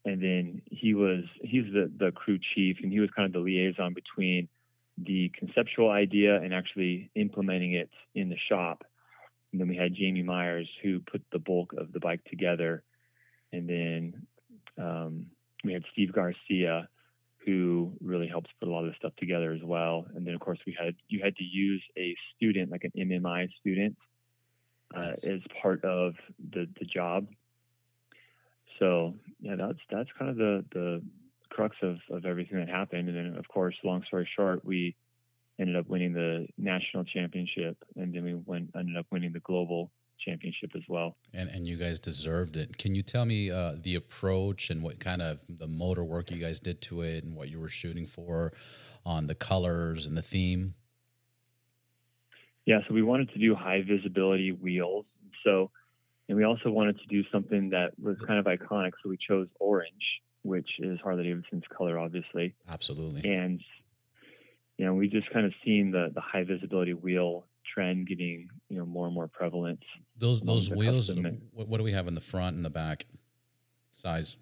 And 0.04 0.22
then 0.22 0.62
he 0.66 0.94
was 0.94 1.24
he's 1.42 1.66
the 1.72 1.92
the 1.98 2.12
crew 2.12 2.40
chief, 2.56 2.78
and 2.82 2.92
he 2.92 3.00
was 3.00 3.10
kind 3.16 3.26
of 3.26 3.34
the 3.34 3.40
liaison 3.40 3.94
between 3.94 4.48
the 4.98 5.32
conceptual 5.38 5.92
idea 5.92 6.42
and 6.42 6.54
actually 6.54 7.12
implementing 7.16 7.74
it 7.74 7.90
in 8.16 8.30
the 8.30 8.38
shop. 8.50 8.84
And 9.52 9.62
then 9.62 9.68
we 9.68 9.76
had 9.76 9.94
Jamie 9.94 10.24
Myers 10.24 10.68
who 10.82 11.00
put 11.00 11.24
the 11.32 11.40
bulk 11.40 11.74
of 11.78 11.92
the 11.92 12.00
bike 12.00 12.24
together. 12.26 12.84
And 13.54 13.70
then 13.70 14.28
um, 14.78 15.28
we 15.64 15.74
had 15.74 15.84
Steve 15.92 16.14
Garcia 16.14 16.90
who 17.48 17.94
really 18.02 18.28
helps 18.28 18.50
put 18.60 18.68
a 18.68 18.72
lot 18.72 18.84
of 18.84 18.92
the 18.92 18.96
stuff 18.98 19.14
together 19.16 19.54
as 19.54 19.64
well. 19.64 20.06
And 20.14 20.28
then 20.28 20.34
of 20.34 20.42
course 20.42 20.60
we 20.68 20.76
had 20.78 20.96
you 21.08 21.22
had 21.24 21.36
to 21.38 21.44
use 21.46 21.82
a 21.98 22.14
student 22.36 22.70
like 22.70 22.84
an 22.84 22.92
MMI 22.96 23.48
student 23.62 23.96
uh, 24.94 25.00
nice. 25.00 25.24
as 25.24 25.40
part 25.62 25.84
of 25.86 26.16
the 26.52 26.68
the 26.78 26.86
job. 26.86 27.28
So 28.80 29.16
yeah, 29.40 29.56
that's 29.56 29.80
that's 29.90 30.10
kind 30.20 30.30
of 30.30 30.36
the 30.36 30.66
the 30.74 31.02
crux 31.50 31.78
of, 31.82 31.98
of 32.12 32.26
everything 32.26 32.60
that 32.60 32.68
happened. 32.68 33.08
And 33.08 33.18
then, 33.18 33.38
of 33.40 33.48
course, 33.48 33.76
long 33.82 34.04
story 34.04 34.30
short, 34.36 34.66
we 34.66 34.98
ended 35.58 35.78
up 35.78 35.88
winning 35.88 36.12
the 36.12 36.48
national 36.58 37.06
championship, 37.06 37.78
and 37.96 38.14
then 38.14 38.26
we 38.26 38.36
went 38.36 38.72
ended 38.76 38.98
up 38.98 39.06
winning 39.10 39.32
the 39.32 39.40
global 39.40 39.90
championship 40.24 40.72
as 40.76 40.84
well. 40.88 41.16
And 41.34 41.50
and 41.50 41.68
you 41.68 41.78
guys 41.78 42.00
deserved 42.00 42.58
it. 42.58 42.78
Can 42.78 42.96
you 42.96 43.02
tell 43.02 43.26
me 43.26 43.52
uh, 43.52 43.76
the 43.82 43.96
approach 43.96 44.70
and 44.70 44.84
what 44.84 45.00
kind 45.00 45.22
of 45.22 45.40
the 45.48 45.68
motor 45.68 46.04
work 46.04 46.32
you 46.32 46.38
guys 46.38 46.60
did 46.60 46.82
to 46.84 47.02
it, 47.02 47.24
and 47.24 47.36
what 47.36 47.50
you 47.50 47.60
were 47.60 47.70
shooting 47.70 48.06
for 48.06 48.54
on 49.06 49.28
the 49.28 49.36
colors 49.36 50.08
and 50.08 50.18
the 50.18 50.22
theme? 50.22 50.76
Yeah, 52.66 52.80
so 52.88 52.94
we 52.94 53.02
wanted 53.02 53.32
to 53.32 53.40
do 53.40 53.56
high 53.56 53.82
visibility 53.82 54.52
wheels. 54.52 55.06
So, 55.46 55.72
and 56.28 56.38
we 56.38 56.44
also 56.44 56.70
wanted 56.70 57.00
to 57.00 57.08
do 57.08 57.24
something 57.32 57.70
that 57.70 57.98
was 57.98 58.18
kind 58.28 58.40
of 58.40 58.46
iconic. 58.46 58.92
So 59.02 59.10
we 59.10 59.18
chose 59.18 59.48
orange 59.60 60.22
which 60.48 60.70
is 60.80 61.00
Harley 61.04 61.26
Davidson's 61.26 61.64
color, 61.76 62.00
obviously. 62.00 62.56
Absolutely. 62.70 63.30
And 63.30 63.62
you 64.78 64.86
know, 64.86 64.94
we 64.94 65.10
just 65.10 65.30
kind 65.32 65.46
of 65.46 65.54
seen 65.66 65.92
the 65.92 66.12
the 66.14 66.22
high 66.22 66.44
visibility 66.44 66.94
wheel 66.94 67.46
trend 67.74 68.08
getting 68.08 68.50
you 68.70 68.78
know 68.78 68.86
more 68.86 69.06
and 69.06 69.16
more 69.16 69.28
prevalent. 69.28 69.80
Those 70.18 70.42
those 70.42 70.70
wheels. 70.70 71.12
What, 71.54 71.68
what 71.68 71.78
do 71.78 71.84
we 71.84 71.94
have 71.94 72.08
in 72.08 72.16
the 72.16 72.22
front 72.22 72.56
and 72.56 72.66
the 72.66 72.70
back 72.70 73.06
size? 73.96 74.38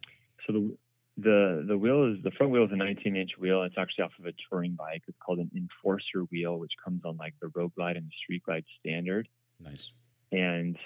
So 0.46 0.54
the 0.54 0.78
the 1.18 1.66
the 1.68 1.78
wheel 1.78 2.14
is 2.14 2.24
the 2.24 2.32
front 2.32 2.52
wheel 2.52 2.66
is 2.66 2.72
a 2.72 2.76
19 2.76 3.16
inch 3.16 3.32
wheel. 3.40 3.64
It's 3.64 3.78
actually 3.78 4.04
off 4.04 4.12
of 4.20 4.26
a 4.26 4.34
touring 4.50 4.74
bike. 4.74 5.04
It's 5.08 5.18
called 5.26 5.40
an 5.40 5.50
Enforcer 5.56 6.22
wheel, 6.32 6.60
which 6.60 6.74
comes 6.84 7.02
on 7.06 7.18
like 7.18 7.34
the 7.42 7.50
Road 7.56 7.74
Glide 7.76 7.98
and 7.98 8.06
the 8.06 8.16
Street 8.22 8.44
Glide 8.44 8.66
standard. 8.80 9.28
Nice. 9.60 9.94
And 10.32 10.78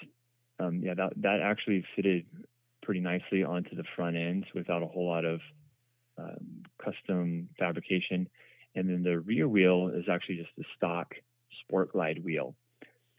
um, 0.60 0.80
yeah, 0.82 0.94
that 0.94 1.12
that 1.16 1.40
actually 1.40 1.84
fitted 1.96 2.26
pretty 2.82 3.00
nicely 3.00 3.42
onto 3.42 3.74
the 3.74 3.84
front 3.96 4.16
end 4.16 4.46
without 4.54 4.82
a 4.82 4.86
whole 4.86 5.06
lot 5.06 5.24
of 5.24 5.40
um, 6.18 6.64
custom 6.82 7.48
fabrication. 7.58 8.28
And 8.74 8.88
then 8.88 9.02
the 9.02 9.18
rear 9.18 9.48
wheel 9.48 9.90
is 9.92 10.04
actually 10.08 10.36
just 10.36 10.50
a 10.60 10.62
stock 10.76 11.14
Sport 11.64 11.92
Glide 11.92 12.24
wheel. 12.24 12.54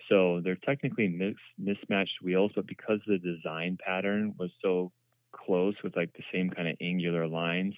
So 0.09 0.41
they're 0.43 0.55
technically 0.55 1.07
mix, 1.07 1.39
mismatched 1.57 2.21
wheels, 2.21 2.51
but 2.55 2.67
because 2.67 2.99
the 3.07 3.17
design 3.17 3.77
pattern 3.83 4.33
was 4.37 4.51
so 4.61 4.91
close 5.31 5.75
with 5.83 5.95
like 5.95 6.11
the 6.13 6.23
same 6.33 6.49
kind 6.49 6.67
of 6.67 6.75
angular 6.81 7.27
lines, 7.27 7.75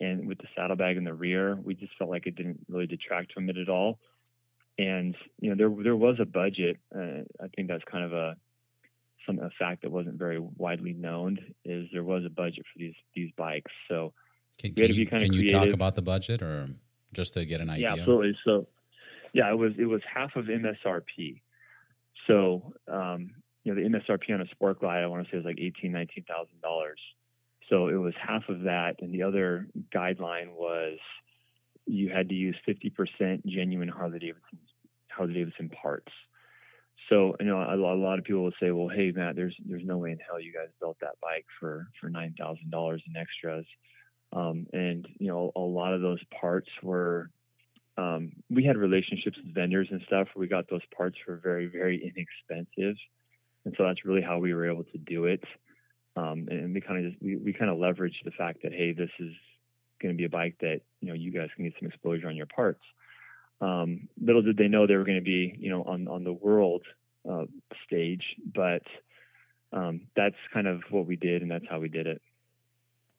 and 0.00 0.26
with 0.26 0.38
the 0.38 0.48
saddlebag 0.56 0.96
in 0.96 1.04
the 1.04 1.14
rear, 1.14 1.56
we 1.62 1.74
just 1.74 1.92
felt 1.98 2.10
like 2.10 2.26
it 2.26 2.34
didn't 2.34 2.58
really 2.68 2.86
detract 2.86 3.32
from 3.32 3.48
it 3.48 3.56
at 3.56 3.68
all. 3.68 4.00
And 4.78 5.14
you 5.38 5.50
know, 5.50 5.56
there 5.56 5.84
there 5.84 5.96
was 5.96 6.16
a 6.18 6.24
budget. 6.24 6.78
Uh, 6.94 7.22
I 7.40 7.48
think 7.54 7.68
that's 7.68 7.84
kind 7.84 8.04
of 8.04 8.12
a 8.12 8.36
some 9.26 9.38
a 9.38 9.50
fact 9.58 9.82
that 9.82 9.92
wasn't 9.92 10.18
very 10.18 10.38
widely 10.40 10.92
known 10.92 11.38
is 11.64 11.86
there 11.92 12.02
was 12.02 12.24
a 12.24 12.30
budget 12.30 12.64
for 12.72 12.78
these 12.78 12.94
these 13.14 13.30
bikes. 13.36 13.70
So 13.88 14.12
can, 14.58 14.72
can 14.74 14.92
you, 14.92 15.06
can 15.06 15.32
you 15.32 15.50
talk 15.50 15.68
about 15.68 15.94
the 15.94 16.02
budget 16.02 16.42
or 16.42 16.68
just 17.12 17.34
to 17.34 17.44
get 17.44 17.60
an 17.60 17.70
idea? 17.70 17.88
Yeah, 17.88 18.00
absolutely. 18.00 18.36
So 18.44 18.66
yeah, 19.32 19.50
it 19.50 19.56
was 19.56 19.72
it 19.78 19.86
was 19.86 20.02
half 20.12 20.36
of 20.36 20.46
MSRP. 20.46 21.40
So 22.26 22.74
um, 22.88 23.30
you 23.64 23.74
know 23.74 23.82
the 23.82 23.88
MSRP 23.88 24.32
on 24.32 24.40
a 24.40 24.48
sport 24.48 24.80
glide, 24.80 25.02
I 25.02 25.06
want 25.06 25.24
to 25.24 25.30
say 25.30 25.36
was 25.36 25.46
like 25.46 25.58
eighteen, 25.58 25.92
nineteen 25.92 26.24
thousand 26.24 26.60
dollars. 26.62 27.00
So 27.68 27.88
it 27.88 27.96
was 27.96 28.14
half 28.20 28.48
of 28.48 28.62
that, 28.62 28.96
and 29.00 29.14
the 29.14 29.22
other 29.22 29.68
guideline 29.94 30.52
was 30.52 30.98
you 31.86 32.10
had 32.10 32.28
to 32.28 32.34
use 32.34 32.56
fifty 32.66 32.90
percent 32.90 33.46
genuine 33.46 33.88
Harley 33.88 34.18
Davidson 34.18 34.58
Harley 35.10 35.34
Davidson 35.34 35.70
parts. 35.70 36.12
So 37.08 37.34
you 37.40 37.46
know 37.46 37.58
a, 37.58 37.76
a 37.76 37.96
lot 37.96 38.18
of 38.18 38.24
people 38.24 38.44
will 38.44 38.52
say, 38.60 38.70
well, 38.70 38.88
hey 38.88 39.12
Matt, 39.12 39.36
there's 39.36 39.56
there's 39.66 39.84
no 39.84 39.98
way 39.98 40.10
in 40.10 40.18
hell 40.26 40.40
you 40.40 40.52
guys 40.52 40.68
built 40.80 40.98
that 41.00 41.16
bike 41.22 41.46
for 41.58 41.88
for 42.00 42.10
nine 42.10 42.34
thousand 42.38 42.70
dollars 42.70 43.02
in 43.06 43.16
extras. 43.16 43.66
Um, 44.34 44.66
and 44.72 45.06
you 45.18 45.28
know 45.28 45.52
a 45.56 45.60
lot 45.60 45.94
of 45.94 46.00
those 46.02 46.20
parts 46.40 46.68
were 46.82 47.30
um, 47.98 48.32
we 48.50 48.64
had 48.64 48.76
relationships 48.76 49.36
with 49.36 49.54
vendors 49.54 49.88
and 49.90 50.00
stuff 50.06 50.28
we 50.34 50.46
got 50.46 50.68
those 50.70 50.84
parts 50.96 51.16
for 51.24 51.36
very 51.36 51.66
very 51.66 51.96
inexpensive. 52.02 52.96
And 53.64 53.74
so 53.76 53.84
that's 53.84 54.04
really 54.04 54.22
how 54.22 54.38
we 54.38 54.54
were 54.54 54.68
able 54.68 54.84
to 54.84 54.98
do 54.98 55.26
it. 55.26 55.44
Um, 56.16 56.48
and 56.50 56.74
we 56.74 56.80
kind 56.80 57.04
of 57.04 57.12
just 57.12 57.22
we, 57.22 57.36
we 57.36 57.52
kind 57.52 57.70
of 57.70 57.78
leveraged 57.78 58.24
the 58.24 58.30
fact 58.32 58.62
that 58.62 58.72
hey 58.72 58.92
this 58.92 59.10
is 59.18 59.32
going 60.00 60.14
to 60.14 60.18
be 60.18 60.24
a 60.24 60.28
bike 60.28 60.56
that 60.60 60.80
you 61.00 61.08
know 61.08 61.14
you 61.14 61.30
guys 61.30 61.48
can 61.54 61.64
get 61.64 61.74
some 61.78 61.88
exposure 61.88 62.28
on 62.28 62.36
your 62.36 62.46
parts. 62.46 62.82
Um, 63.60 64.08
little 64.20 64.42
did 64.42 64.56
they 64.56 64.68
know 64.68 64.86
they 64.86 64.96
were 64.96 65.04
going 65.04 65.18
to 65.18 65.24
be 65.24 65.54
you 65.58 65.70
know 65.70 65.82
on 65.84 66.08
on 66.08 66.24
the 66.24 66.32
world 66.32 66.82
uh, 67.30 67.44
stage 67.86 68.24
but 68.54 68.82
um, 69.72 70.02
that's 70.16 70.36
kind 70.52 70.66
of 70.66 70.82
what 70.90 71.06
we 71.06 71.16
did 71.16 71.40
and 71.40 71.50
that's 71.50 71.64
how 71.68 71.78
we 71.78 71.88
did 71.88 72.06
it. 72.06 72.20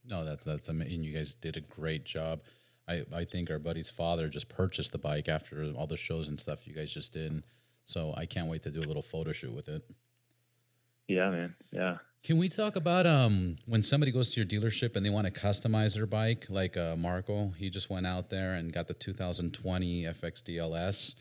No 0.06 0.26
that's 0.26 0.44
that's 0.44 0.70
I 0.70 0.74
mean 0.74 1.04
you 1.04 1.14
guys 1.14 1.36
did 1.36 1.58
a 1.58 1.62
great 1.62 2.06
job 2.06 2.42
I, 2.88 3.04
I 3.14 3.26
think 3.26 3.50
our 3.50 3.60
buddy's 3.60 3.90
father 3.90 4.28
just 4.28 4.50
purchased 4.50 4.92
the 4.92 4.98
bike 4.98 5.30
after 5.30 5.72
all 5.76 5.88
the 5.88 5.98
shows 5.98 6.28
and 6.28 6.40
stuff 6.40 6.68
you 6.68 6.74
guys 6.74 6.92
just 6.92 7.14
did. 7.14 7.44
So 7.86 8.14
I 8.16 8.26
can't 8.26 8.48
wait 8.48 8.64
to 8.64 8.72
do 8.72 8.82
a 8.82 8.86
little 8.86 9.02
photo 9.02 9.32
shoot 9.32 9.54
with 9.54 9.68
it. 9.68 9.84
Yeah, 11.08 11.30
man. 11.30 11.56
Yeah. 11.72 11.98
Can 12.24 12.38
we 12.38 12.48
talk 12.48 12.78
about 12.78 13.06
um, 13.06 13.58
when 13.68 13.84
somebody 13.84 14.12
goes 14.12 14.32
to 14.32 14.40
your 14.40 14.48
dealership 14.48 14.96
and 14.96 15.06
they 15.06 15.10
want 15.10 15.28
to 15.28 15.34
customize 15.34 15.94
their 15.96 16.06
bike, 16.06 16.46
like 16.50 16.78
uh, 16.78 16.96
Marco? 16.96 17.54
He 17.58 17.70
just 17.70 17.90
went 17.90 18.08
out 18.08 18.30
there 18.30 18.54
and 18.54 18.72
got 18.72 18.88
the 18.88 18.94
2020 18.94 20.04
FXDLS. 20.04 21.16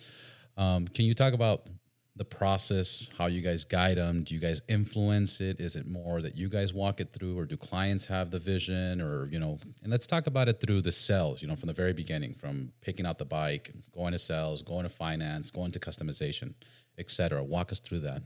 Um, 0.57 0.87
can 0.87 1.05
you 1.05 1.15
talk 1.15 1.33
about 1.33 1.67
the 2.15 2.25
process, 2.25 3.09
how 3.17 3.27
you 3.27 3.41
guys 3.41 3.65
guide 3.65 3.97
them? 3.97 4.23
Do 4.23 4.35
you 4.35 4.41
guys 4.41 4.61
influence 4.69 5.41
it? 5.41 5.61
Is 5.61 5.77
it 5.77 5.87
more 5.87 6.21
that 6.21 6.37
you 6.37 6.51
guys 6.51 6.75
walk 6.75 7.01
it 7.01 7.13
through, 7.13 7.39
or 7.39 7.47
do 7.47 7.57
clients 7.57 8.05
have 8.07 8.31
the 8.31 8.39
vision? 8.39 9.01
Or, 9.01 9.27
you 9.29 9.39
know, 9.39 9.59
and 9.83 9.91
let's 9.91 10.07
talk 10.07 10.27
about 10.27 10.49
it 10.49 10.61
through 10.61 10.83
the 10.83 10.93
sales, 10.93 11.41
you 11.41 11.49
know, 11.49 11.57
from 11.57 11.69
the 11.69 11.73
very 11.73 11.95
beginning, 11.95 12.35
from 12.35 12.73
picking 12.83 13.07
out 13.07 13.17
the 13.17 13.25
bike, 13.25 13.73
going 13.95 14.13
to 14.13 14.19
sales, 14.19 14.61
going 14.61 14.83
to 14.83 14.91
finance, 14.91 15.51
going 15.51 15.73
to 15.73 15.81
customization, 15.81 16.53
etc. 16.99 17.43
Walk 17.43 17.73
us 17.73 17.81
through 17.81 18.01
that. 18.01 18.23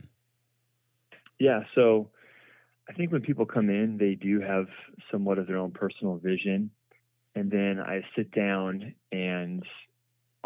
Yeah. 1.39 1.63
So 1.73 2.09
I 2.89 2.93
think 2.93 3.13
when 3.13 3.21
people 3.21 3.45
come 3.45 3.69
in, 3.69 3.97
they 3.97 4.15
do 4.15 4.41
have 4.41 4.67
somewhat 5.09 5.37
of 5.37 5.47
their 5.47 5.57
own 5.57 5.71
personal 5.71 6.17
vision. 6.17 6.71
And 7.35 7.51
then 7.51 7.79
I 7.79 8.01
sit 8.15 8.31
down 8.31 8.95
and 9.11 9.63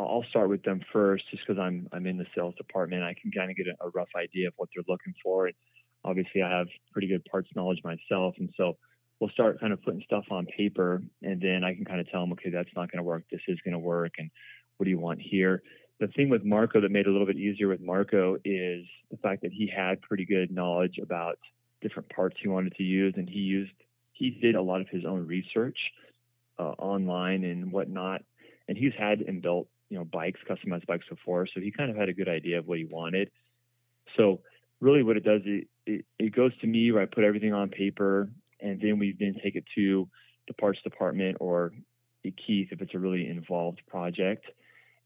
I'll 0.05 0.29
start 0.29 0.49
with 0.49 0.63
them 0.63 0.81
first, 0.91 1.23
just 1.29 1.45
because 1.45 1.59
I'm 1.59 1.87
I'm 1.91 2.05
in 2.05 2.17
the 2.17 2.25
sales 2.35 2.55
department. 2.55 3.03
I 3.03 3.15
can 3.19 3.31
kind 3.31 3.49
of 3.49 3.57
get 3.57 3.67
a, 3.67 3.85
a, 3.85 3.89
rough 3.89 4.09
idea 4.15 4.47
of 4.47 4.53
what 4.57 4.69
they're 4.73 4.83
looking 4.87 5.13
for, 5.23 5.47
and 5.47 5.55
obviously 6.03 6.41
I 6.41 6.49
have 6.49 6.67
pretty 6.91 7.07
good 7.07 7.25
parts 7.25 7.49
knowledge 7.55 7.81
myself, 7.83 8.35
and 8.37 8.49
so 8.57 8.77
we'll 9.19 9.29
start 9.29 9.59
kind 9.59 9.73
of 9.73 9.81
putting 9.83 10.01
stuff 10.05 10.25
on 10.31 10.45
paper, 10.45 11.01
and 11.21 11.41
then 11.41 11.63
I 11.63 11.75
can 11.75 11.85
kind 11.85 11.99
of 11.99 12.09
tell 12.09 12.21
them, 12.21 12.31
okay, 12.33 12.49
that's 12.49 12.69
not 12.75 12.91
going 12.91 12.97
to 12.97 13.03
work. 13.03 13.23
This 13.31 13.41
is 13.47 13.59
going 13.63 13.73
to 13.73 13.79
work, 13.79 14.13
and 14.17 14.29
what 14.77 14.85
do 14.85 14.89
you 14.89 14.99
want 14.99 15.21
here? 15.21 15.61
The 15.99 16.07
thing 16.07 16.29
with 16.29 16.43
Marco 16.43 16.81
that 16.81 16.89
made 16.89 17.01
it 17.01 17.09
a 17.09 17.11
little 17.11 17.27
bit 17.27 17.37
easier 17.37 17.67
with 17.67 17.81
Marco 17.81 18.37
is 18.43 18.85
the 19.11 19.17
fact 19.21 19.43
that 19.43 19.51
he 19.51 19.71
had 19.73 20.01
pretty 20.01 20.25
good 20.25 20.49
knowledge 20.51 20.97
about 20.97 21.37
different 21.81 22.09
parts 22.09 22.37
he 22.41 22.47
wanted 22.47 22.75
to 22.75 22.83
use, 22.83 23.13
and 23.17 23.29
he 23.29 23.39
used 23.39 23.71
he 24.13 24.31
did 24.31 24.55
a 24.55 24.61
lot 24.61 24.81
of 24.81 24.87
his 24.89 25.05
own 25.05 25.25
research 25.25 25.77
uh, 26.59 26.73
online 26.77 27.43
and 27.43 27.71
whatnot, 27.71 28.21
and 28.67 28.77
he's 28.77 28.93
had 28.97 29.21
and 29.21 29.41
built 29.41 29.67
you 29.91 29.97
know 29.97 30.05
bikes, 30.05 30.39
customized 30.49 30.87
bikes 30.87 31.05
before, 31.09 31.45
so 31.45 31.59
he 31.59 31.69
kind 31.69 31.91
of 31.91 31.97
had 31.97 32.07
a 32.07 32.13
good 32.13 32.29
idea 32.29 32.57
of 32.57 32.65
what 32.65 32.77
he 32.77 32.85
wanted. 32.85 33.29
So 34.15 34.39
really, 34.79 35.03
what 35.03 35.17
it 35.17 35.25
does 35.25 35.41
it, 35.45 35.67
it, 35.85 36.05
it 36.17 36.33
goes 36.33 36.57
to 36.61 36.67
me 36.67 36.91
where 36.93 37.03
I 37.03 37.05
put 37.05 37.25
everything 37.25 37.53
on 37.53 37.69
paper, 37.69 38.29
and 38.61 38.79
then 38.81 38.97
we 38.97 39.15
then 39.19 39.35
take 39.43 39.55
it 39.55 39.65
to 39.75 40.07
the 40.47 40.53
parts 40.53 40.79
department 40.81 41.37
or 41.41 41.73
Keith 42.23 42.69
if 42.71 42.81
it's 42.81 42.93
a 42.95 42.99
really 42.99 43.27
involved 43.27 43.81
project, 43.85 44.45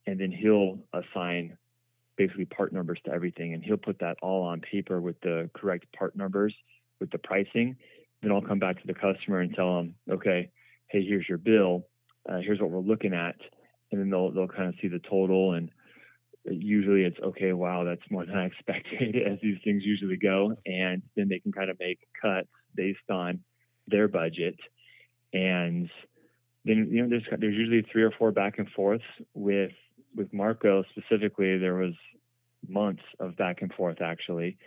and 0.05 0.19
then 0.19 0.31
he'll 0.31 0.77
assign 0.93 1.57
basically 2.15 2.45
part 2.45 2.71
numbers 2.71 2.99
to 3.05 3.11
everything, 3.11 3.55
and 3.55 3.63
he'll 3.63 3.77
put 3.77 3.97
that 3.99 4.17
all 4.21 4.43
on 4.43 4.61
paper 4.61 5.01
with 5.01 5.19
the 5.21 5.49
correct 5.55 5.85
part 5.97 6.15
numbers 6.15 6.53
with 6.99 7.09
the 7.09 7.17
pricing. 7.17 7.75
Then 8.21 8.31
I'll 8.31 8.41
come 8.41 8.59
back 8.59 8.79
to 8.81 8.87
the 8.87 8.93
customer 8.93 9.39
and 9.39 9.53
tell 9.55 9.77
them, 9.77 9.95
okay, 10.11 10.51
hey, 10.87 11.03
here's 11.03 11.27
your 11.27 11.39
bill. 11.39 11.87
Uh, 12.29 12.37
here's 12.37 12.59
what 12.59 12.69
we're 12.69 12.79
looking 12.79 13.13
at 13.13 13.35
and 13.95 14.03
then 14.03 14.09
they'll 14.09 14.31
they'll 14.31 14.47
kind 14.47 14.69
of 14.69 14.75
see 14.81 14.87
the 14.87 14.99
total 14.99 15.53
and 15.53 15.69
usually 16.45 17.03
it's 17.03 17.19
okay 17.23 17.53
wow 17.53 17.83
that's 17.83 18.01
more 18.11 18.25
than 18.25 18.37
i 18.37 18.45
expected 18.51 19.15
as 19.15 19.39
these 19.41 19.57
things 19.63 19.83
usually 19.83 20.17
go 20.17 20.55
and 20.65 21.01
then 21.15 21.27
they 21.29 21.39
can 21.39 21.51
kind 21.51 21.69
of 21.69 21.79
make 21.79 21.99
cuts 22.21 22.47
based 22.75 23.09
on 23.09 23.39
their 23.87 24.07
budget 24.07 24.55
and 25.33 25.89
then 26.65 26.87
you 26.91 27.01
know 27.01 27.09
there's 27.09 27.25
there's 27.39 27.55
usually 27.55 27.85
three 27.91 28.03
or 28.03 28.11
four 28.11 28.31
back 28.31 28.57
and 28.57 28.69
forths 28.75 29.03
with 29.33 29.71
with 30.15 30.33
marco 30.33 30.83
specifically. 30.91 31.57
There 31.57 31.75
was 31.75 31.93
months 32.67 33.03
of 33.19 33.37
back 33.37 33.61
and 33.61 33.71
forth 33.73 34.01
actually 34.01 34.57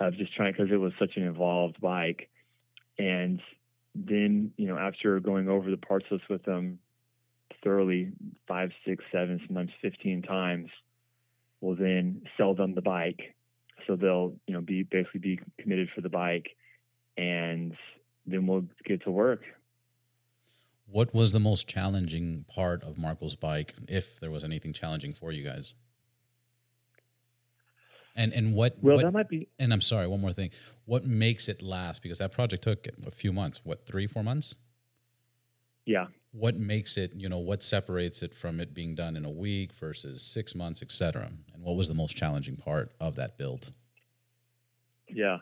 of 0.00 0.14
just 0.16 0.34
trying 0.34 0.52
because 0.52 0.70
it 0.70 0.76
was 0.76 0.92
such 0.98 1.16
an 1.16 1.22
involved 1.22 1.80
bike 1.80 2.28
and 2.98 3.40
then 3.94 4.52
you 4.58 4.66
know 4.68 4.76
after 4.76 5.18
going 5.20 5.48
over 5.48 5.70
the 5.70 5.78
parts 5.78 6.04
list 6.10 6.24
with 6.28 6.42
them 6.44 6.78
thoroughly 7.62 8.12
five, 8.46 8.70
six, 8.86 9.04
seven, 9.12 9.40
sometimes 9.46 9.70
15 9.82 10.22
times, 10.22 10.70
will 11.60 11.76
then 11.76 12.22
sell 12.36 12.54
them 12.54 12.74
the 12.74 12.82
bike. 12.82 13.34
So 13.86 13.96
they'll, 13.96 14.34
you 14.46 14.54
know, 14.54 14.60
be 14.60 14.82
basically 14.82 15.20
be 15.20 15.40
committed 15.58 15.88
for 15.94 16.00
the 16.00 16.08
bike 16.08 16.56
and 17.16 17.74
then 18.26 18.46
we'll 18.46 18.66
get 18.84 19.02
to 19.04 19.10
work. 19.10 19.42
What 20.88 21.14
was 21.14 21.32
the 21.32 21.40
most 21.40 21.66
challenging 21.66 22.44
part 22.48 22.82
of 22.84 22.96
Marco's 22.96 23.34
bike, 23.34 23.74
if 23.88 24.20
there 24.20 24.30
was 24.30 24.44
anything 24.44 24.72
challenging 24.72 25.14
for 25.14 25.32
you 25.32 25.42
guys? 25.42 25.74
And 28.14 28.32
and 28.32 28.54
what? 28.54 28.76
Well, 28.80 28.96
what, 28.96 29.04
that 29.04 29.12
might 29.12 29.28
be. 29.28 29.48
And 29.58 29.72
I'm 29.72 29.82
sorry, 29.82 30.06
one 30.06 30.20
more 30.20 30.32
thing. 30.32 30.50
What 30.86 31.04
makes 31.04 31.48
it 31.48 31.60
last? 31.60 32.02
Because 32.02 32.18
that 32.18 32.32
project 32.32 32.62
took 32.62 32.86
a 33.06 33.10
few 33.10 33.32
months. 33.32 33.60
What, 33.62 33.84
three, 33.84 34.06
four 34.06 34.22
months? 34.22 34.54
Yeah, 35.84 36.06
what 36.38 36.56
makes 36.56 36.96
it 36.96 37.12
you 37.14 37.28
know 37.28 37.38
what 37.38 37.62
separates 37.62 38.22
it 38.22 38.34
from 38.34 38.60
it 38.60 38.74
being 38.74 38.94
done 38.94 39.16
in 39.16 39.24
a 39.24 39.30
week 39.30 39.72
versus 39.72 40.22
six 40.22 40.54
months 40.54 40.82
et 40.82 40.92
cetera? 40.92 41.30
And 41.54 41.62
what 41.62 41.76
was 41.76 41.88
the 41.88 41.94
most 41.94 42.16
challenging 42.16 42.56
part 42.56 42.92
of 43.00 43.16
that 43.16 43.38
build? 43.38 43.72
Yeah. 45.08 45.38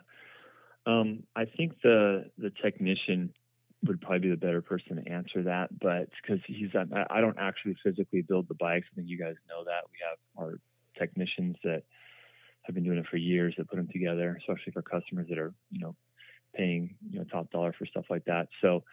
Um, 0.85 1.23
i 1.35 1.45
think 1.45 1.81
the 1.81 2.29
the 2.37 2.51
technician 2.61 3.33
would 3.85 4.01
probably 4.01 4.19
be 4.19 4.29
the 4.29 4.37
better 4.37 4.61
person 4.61 5.03
to 5.03 5.11
answer 5.11 5.43
that 5.43 5.77
but 5.79 6.09
because 6.21 6.39
he's 6.47 6.69
I, 6.75 7.21
don't 7.21 7.37
actually 7.39 7.75
physically 7.83 8.21
build 8.21 8.47
the 8.47 8.55
bikes. 8.55 8.87
I 8.91 8.95
think 8.95 9.09
you 9.09 9.17
guys 9.17 9.35
know 9.49 9.63
that. 9.65 9.83
We 9.91 9.97
have 10.07 10.17
our 10.37 10.59
technicians 10.97 11.57
that 11.63 11.83
have 12.65 12.75
been 12.75 12.83
doing 12.83 12.97
it 12.97 13.05
for 13.07 13.17
years 13.17 13.53
that 13.57 13.69
put 13.69 13.77
them 13.77 13.87
together, 13.91 14.37
especially 14.39 14.73
for 14.73 14.81
customers 14.81 15.27
that 15.29 15.37
are, 15.37 15.53
you 15.71 15.79
know, 15.79 15.95
paying, 16.55 16.95
you 17.09 17.19
know, 17.19 17.25
top 17.25 17.51
dollar 17.51 17.73
for 17.77 17.85
stuff 17.85 18.05
like 18.09 18.25
that. 18.25 18.47
So, 18.61 18.83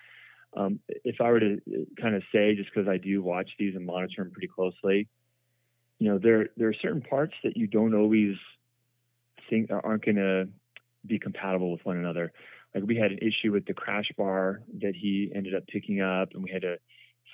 um, 0.55 0.81
if 0.87 1.21
I 1.21 1.31
were 1.31 1.41
to 1.41 1.55
uh, 1.55 2.01
kind 2.01 2.15
of 2.15 2.23
say, 2.33 2.55
just 2.55 2.71
because 2.73 2.89
I 2.89 2.99
do 2.99 3.23
watch 3.23 3.51
these 3.59 3.75
and 3.75 3.87
monitor 3.87 4.23
them 4.23 4.33
pretty 4.33 4.49
closely, 4.49 5.09
you 5.99 6.09
know, 6.09 6.19
there 6.19 6.49
there 6.57 6.69
are 6.69 6.75
certain 6.75 7.03
parts 7.03 7.35
that 7.45 7.57
you 7.57 7.67
don't 7.67 7.95
always 7.95 8.37
think 9.49 9.71
aren't 9.71 10.05
going 10.05 10.17
to 10.17 10.49
be 11.07 11.19
compatible 11.19 11.73
with 11.73 11.85
one 11.85 11.97
another. 11.97 12.33
Like 12.75 12.85
we 12.85 12.97
had 12.97 13.13
an 13.13 13.19
issue 13.19 13.53
with 13.53 13.67
the 13.67 13.75
crash 13.75 14.11
bar 14.17 14.63
that 14.81 14.95
he 14.95 15.31
ended 15.35 15.55
up 15.55 15.67
picking 15.67 16.01
up, 16.01 16.31
and 16.35 16.43
we 16.43 16.51
had 16.51 16.63
to 16.63 16.79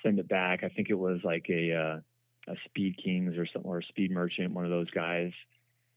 send 0.03 0.19
it 0.19 0.29
back. 0.29 0.63
I 0.65 0.69
think 0.69 0.91
it 0.91 0.99
was 0.99 1.21
like 1.25 1.47
a 1.49 1.73
uh, 1.75 2.53
a 2.53 2.57
Speed 2.67 3.01
Kings 3.03 3.37
or 3.37 3.47
something 3.47 3.71
or 3.71 3.79
a 3.79 3.85
Speed 3.85 4.11
Merchant, 4.11 4.53
one 4.53 4.65
of 4.65 4.71
those 4.71 4.91
guys, 4.91 5.33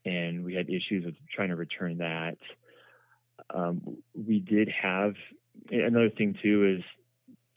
and 0.06 0.44
we 0.44 0.54
had 0.54 0.70
issues 0.70 1.06
with 1.06 1.16
trying 1.34 1.50
to 1.50 1.56
return 1.56 1.98
that. 2.00 2.38
Um, 3.54 3.98
we 4.16 4.40
did 4.40 4.70
have 4.70 5.14
another 5.72 6.10
thing 6.10 6.38
too 6.42 6.78
is 6.78 6.84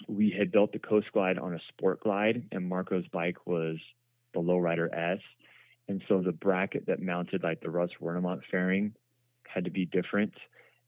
we 0.09 0.31
had 0.31 0.53
built 0.53 0.73
the 0.73 0.79
Coast 0.79 1.07
Glide 1.13 1.39
on 1.39 1.55
a 1.55 1.61
Sport 1.69 2.01
Glide, 2.01 2.47
and 2.53 2.69
Marco's 2.69 3.07
bike 3.09 3.47
was 3.47 3.77
the 4.33 4.41
Lowrider 4.41 4.89
S, 4.93 5.21
and 5.89 6.03
so 6.09 6.21
the 6.21 6.33
bracket 6.33 6.87
that 6.87 7.01
mounted 7.01 7.43
like 7.43 7.61
the 7.61 7.71
Russ 7.71 7.91
Wernimont 8.01 8.41
fairing 8.51 8.95
had 9.47 9.65
to 9.65 9.71
be 9.71 9.87
different, 9.87 10.35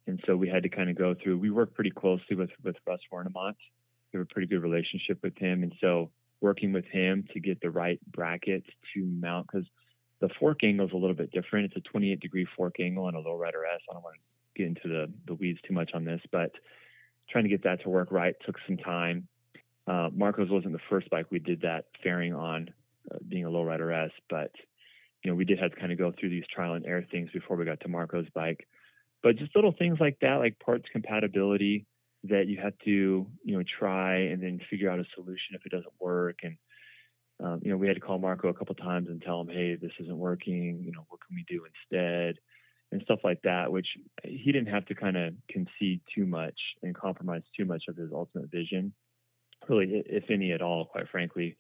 and 0.06 0.23
so 0.26 0.37
we 0.37 0.49
had 0.49 0.62
to 0.62 0.68
kind 0.68 0.90
of 0.90 0.96
go 0.96 1.14
through. 1.14 1.38
We 1.38 1.50
worked 1.50 1.75
pretty 1.75 1.90
closely 1.90 2.37
with 2.37 2.50
with 2.62 2.76
Russ 2.87 3.00
Wernimont. 3.12 3.56
We 4.12 4.18
have 4.18 4.23
a 4.23 4.32
pretty 4.32 4.49
good 4.49 4.62
relationship 4.62 5.18
with 5.23 5.37
him, 5.37 5.62
and 5.62 5.73
so 5.80 6.11
working 6.40 6.73
with 6.73 6.85
him 6.87 7.26
to 7.32 7.40
get 7.40 7.61
the 7.61 7.70
right 7.70 8.00
bracket 8.12 8.64
to 8.94 9.04
mount 9.04 9.46
because 9.50 9.66
the 10.20 10.28
fork 10.40 10.64
angle 10.64 10.87
is 10.87 10.92
a 10.92 10.96
little 10.96 11.16
bit 11.16 11.30
different. 11.30 11.66
It's 11.66 11.76
a 11.76 11.90
28 11.90 12.20
degree 12.20 12.46
fork 12.56 12.76
angle 12.80 13.04
on 13.04 13.14
a 13.14 13.18
Lowrider 13.18 13.64
S. 13.75 13.80
I 13.88 13.94
don't 13.94 14.02
want 14.02 14.16
to 14.16 14.62
get 14.62 14.66
into 14.68 14.88
the 14.88 15.12
the 15.26 15.35
weeds 15.35 15.61
too 15.66 15.75
much 15.75 15.90
on 15.94 16.04
this, 16.04 16.20
but 16.32 16.52
trying 17.28 17.45
to 17.45 17.50
get 17.50 17.64
that 17.64 17.83
to 17.83 17.88
work 17.88 18.11
right 18.11 18.35
took 18.45 18.56
some 18.66 18.76
time. 18.76 19.28
Uh, 19.87 20.11
Marco's 20.12 20.50
wasn't 20.50 20.73
the 20.73 20.80
first 20.90 21.09
bike 21.11 21.26
we 21.30 21.38
did 21.38 21.61
that 21.62 21.87
fairing 22.02 22.35
on, 22.35 22.71
uh, 23.12 23.18
being 23.28 23.45
a 23.45 23.49
lowrider 23.49 24.06
S, 24.06 24.11
but 24.28 24.50
you 25.23 25.30
know 25.30 25.35
we 25.37 25.45
did 25.45 25.59
have 25.59 25.73
to 25.73 25.76
kind 25.76 25.92
of 25.92 25.99
go 25.99 26.12
through 26.18 26.30
these 26.30 26.47
trial 26.52 26.75
and 26.75 26.87
error 26.87 27.04
things 27.11 27.30
before 27.33 27.56
we 27.56 27.64
got 27.64 27.80
to 27.80 27.88
Marco's 27.88 28.28
bike. 28.35 28.66
But 29.23 29.37
just 29.37 29.54
little 29.54 29.73
things 29.73 29.99
like 30.00 30.18
that, 30.21 30.37
like 30.37 30.59
parts 30.59 30.87
compatibility, 30.90 31.87
that 32.25 32.49
you 32.49 32.59
have 32.61 32.75
to 32.85 33.26
you 33.45 33.56
know 33.56 33.62
try 33.78 34.16
and 34.16 34.42
then 34.42 34.61
figure 34.68 34.90
out 34.90 34.99
a 34.99 35.04
solution 35.14 35.54
if 35.54 35.64
it 35.64 35.73
doesn't 35.73 35.92
work. 36.00 36.40
And 36.42 36.56
um, 37.42 37.61
you 37.62 37.71
know 37.71 37.76
we 37.76 37.87
had 37.87 37.97
to 37.97 38.00
call 38.00 38.18
Marco 38.18 38.49
a 38.49 38.54
couple 38.54 38.75
times 38.75 39.09
and 39.09 39.23
tell 39.23 39.40
him, 39.40 39.49
hey, 39.49 39.76
this 39.76 39.92
isn't 40.00 40.18
working. 40.18 40.83
You 40.85 40.92
know 40.92 41.06
what 41.09 41.21
can 41.26 41.37
we 41.37 41.45
do 41.49 41.64
instead? 41.64 42.38
And 42.93 43.02
stuff 43.02 43.21
like 43.25 43.43
that, 43.43 43.71
which 43.71 43.88
he 44.25 44.52
didn't 44.52 44.69
have 44.69 44.87
to 44.87 44.95
kind 44.95 45.16
of 45.16 45.35
concede 45.50 46.00
too 46.14 46.26
much 46.26 46.59
and 46.83 46.95
compromise 46.95 47.43
too 47.57 47.64
much 47.64 47.85
of 47.88 47.97
his 47.97 48.11
ultimate 48.12 48.50
vision, 48.50 48.93
really, 49.69 50.02
if 50.07 50.25
any 50.31 50.52
at 50.52 50.62
all, 50.62 50.87
quite 50.87 51.09
frankly. 51.09 51.57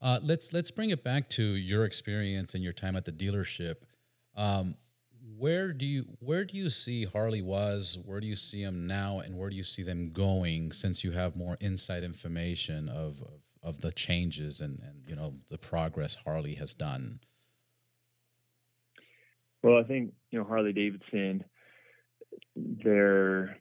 Uh, 0.00 0.18
let's 0.22 0.52
let's 0.52 0.70
bring 0.70 0.90
it 0.90 1.04
back 1.04 1.30
to 1.30 1.42
your 1.42 1.84
experience 1.84 2.54
and 2.54 2.62
your 2.62 2.72
time 2.72 2.96
at 2.96 3.04
the 3.04 3.12
dealership. 3.12 3.76
Um, 4.36 4.76
where 5.38 5.72
do 5.72 5.86
you 5.86 6.04
where 6.18 6.44
do 6.44 6.56
you 6.56 6.70
see 6.70 7.04
Harley 7.04 7.42
was? 7.42 7.98
Where 8.04 8.20
do 8.20 8.26
you 8.26 8.36
see 8.36 8.64
them 8.64 8.86
now, 8.86 9.20
and 9.20 9.36
where 9.36 9.50
do 9.50 9.56
you 9.56 9.62
see 9.62 9.82
them 9.82 10.10
going? 10.10 10.72
Since 10.72 11.04
you 11.04 11.12
have 11.12 11.36
more 11.36 11.56
inside 11.60 12.02
information 12.02 12.88
of 12.88 13.22
of, 13.22 13.40
of 13.62 13.80
the 13.80 13.92
changes 13.92 14.60
and 14.60 14.80
and 14.80 15.04
you 15.06 15.14
know 15.14 15.34
the 15.48 15.58
progress 15.58 16.16
Harley 16.24 16.54
has 16.56 16.74
done. 16.74 17.20
Well, 19.62 19.78
I 19.78 19.84
think 19.84 20.12
you 20.30 20.38
know 20.38 20.44
Harley 20.44 20.72
Davidson. 20.72 21.44
They're, 22.56 23.56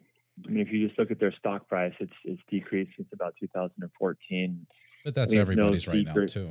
I 0.46 0.50
mean, 0.50 0.66
if 0.66 0.72
you 0.72 0.88
just 0.88 0.98
look 0.98 1.12
at 1.12 1.20
their 1.20 1.34
stock 1.34 1.68
price, 1.68 1.94
it's 2.00 2.14
it's 2.26 2.42
decreased 2.50 2.92
since 2.98 3.10
about 3.14 3.36
2014. 3.40 4.68
But 5.04 5.16
that's 5.16 5.34
everybody's 5.34 5.88
no 5.88 5.94
right 5.94 6.06
now 6.06 6.26
too. 6.26 6.50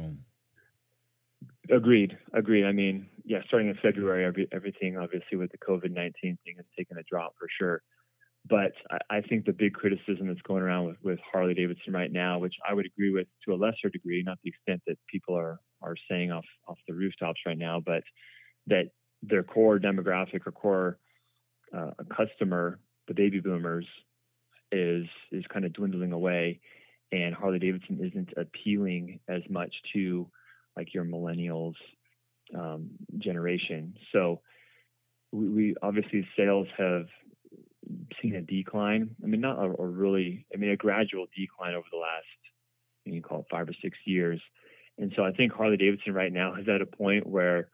Agreed. 1.70 2.16
Agreed. 2.32 2.64
I 2.64 2.72
mean, 2.72 3.06
yeah, 3.24 3.38
starting 3.46 3.68
in 3.68 3.78
February, 3.80 4.24
every, 4.24 4.48
everything 4.52 4.98
obviously 4.98 5.38
with 5.38 5.52
the 5.52 5.58
COVID 5.58 5.92
19 5.92 6.12
thing 6.44 6.54
has 6.56 6.66
taken 6.76 6.98
a 6.98 7.02
drop 7.08 7.34
for 7.38 7.46
sure. 7.58 7.82
But 8.48 8.72
I, 8.90 9.18
I, 9.18 9.20
think 9.20 9.44
the 9.44 9.52
big 9.52 9.74
criticism 9.74 10.26
that's 10.26 10.40
going 10.42 10.62
around 10.62 10.86
with, 10.86 10.96
with 11.02 11.18
Harley 11.30 11.54
Davidson 11.54 11.92
right 11.92 12.10
now, 12.10 12.38
which 12.38 12.54
I 12.68 12.74
would 12.74 12.86
agree 12.86 13.12
with 13.12 13.28
to 13.44 13.54
a 13.54 13.56
lesser 13.56 13.90
degree, 13.92 14.22
not 14.24 14.38
the 14.42 14.48
extent 14.50 14.82
that 14.86 14.96
people 15.08 15.36
are, 15.36 15.60
are 15.82 15.94
saying 16.10 16.32
off, 16.32 16.46
off 16.66 16.78
the 16.88 16.94
rooftops 16.94 17.40
right 17.46 17.58
now, 17.58 17.80
but 17.84 18.02
that 18.66 18.86
their 19.22 19.42
core 19.42 19.78
demographic 19.78 20.46
or 20.46 20.52
core 20.52 20.98
uh, 21.76 21.90
customer, 22.14 22.78
the 23.08 23.14
baby 23.14 23.40
boomers, 23.40 23.86
is 24.72 25.06
is 25.32 25.44
kind 25.52 25.64
of 25.64 25.72
dwindling 25.72 26.12
away, 26.12 26.60
and 27.12 27.34
Harley 27.34 27.58
Davidson 27.58 27.98
isn't 28.00 28.30
appealing 28.36 29.20
as 29.28 29.42
much 29.48 29.74
to 29.92 30.28
like 30.76 30.94
your 30.94 31.04
millennials 31.04 31.74
um, 32.56 32.90
generation. 33.18 33.96
So 34.12 34.40
we, 35.32 35.48
we, 35.48 35.74
obviously 35.82 36.26
sales 36.36 36.68
have 36.76 37.06
seen 38.20 38.34
a 38.36 38.42
decline. 38.42 39.10
I 39.22 39.26
mean, 39.26 39.40
not 39.40 39.58
a, 39.58 39.82
a, 39.82 39.86
really, 39.86 40.46
I 40.52 40.56
mean, 40.56 40.70
a 40.70 40.76
gradual 40.76 41.26
decline 41.36 41.74
over 41.74 41.86
the 41.90 41.98
last, 41.98 42.26
you 43.04 43.12
can 43.12 43.22
call 43.22 43.40
it 43.40 43.46
five 43.50 43.68
or 43.68 43.74
six 43.82 43.98
years. 44.04 44.40
And 44.98 45.12
so 45.16 45.24
I 45.24 45.32
think 45.32 45.52
Harley 45.52 45.76
Davidson 45.76 46.12
right 46.12 46.32
now 46.32 46.56
is 46.56 46.68
at 46.68 46.82
a 46.82 46.86
point 46.86 47.26
where 47.26 47.68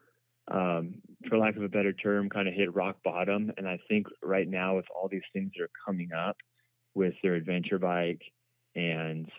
um, 0.49 1.03
for 1.29 1.39
lack 1.39 1.57
of 1.57 1.63
a 1.63 1.69
better 1.69 1.93
term, 1.93 2.29
kind 2.29 2.49
of 2.49 2.55
hit 2.55 2.75
rock 2.75 2.97
bottom. 3.05 3.53
And 3.57 3.69
I 3.69 3.79
think 3.89 4.07
right 4.23 4.49
now, 4.49 4.77
with 4.77 4.87
all 4.95 5.09
these 5.09 5.23
things 5.33 5.53
that 5.57 5.65
are 5.65 5.71
coming 5.85 6.13
up 6.13 6.37
with 6.95 7.15
their 7.23 7.35
adventure 7.35 7.79
bike 7.79 8.23
and 8.75 9.31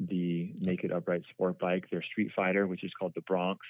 the 0.00 0.52
naked 0.60 0.92
upright 0.92 1.22
sport 1.30 1.58
bike, 1.58 1.84
their 1.90 2.02
street 2.02 2.30
fighter, 2.34 2.66
which 2.66 2.84
is 2.84 2.92
called 2.98 3.12
the 3.14 3.22
Bronx, 3.22 3.60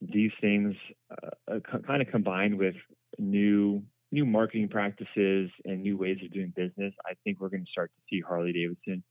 these 0.00 0.32
things 0.40 0.74
uh, 1.10 1.54
uh 1.56 1.78
kind 1.86 2.02
of 2.02 2.08
combined 2.08 2.58
with 2.58 2.74
new 3.18 3.82
new 4.10 4.26
marketing 4.26 4.68
practices 4.68 5.50
and 5.64 5.82
new 5.82 5.96
ways 5.96 6.18
of 6.22 6.30
doing 6.32 6.52
business, 6.54 6.92
I 7.06 7.14
think 7.24 7.40
we're 7.40 7.48
going 7.48 7.64
to 7.64 7.70
start 7.70 7.90
to 7.96 8.02
see 8.10 8.20
Harley 8.20 8.52
Davidson 8.52 9.02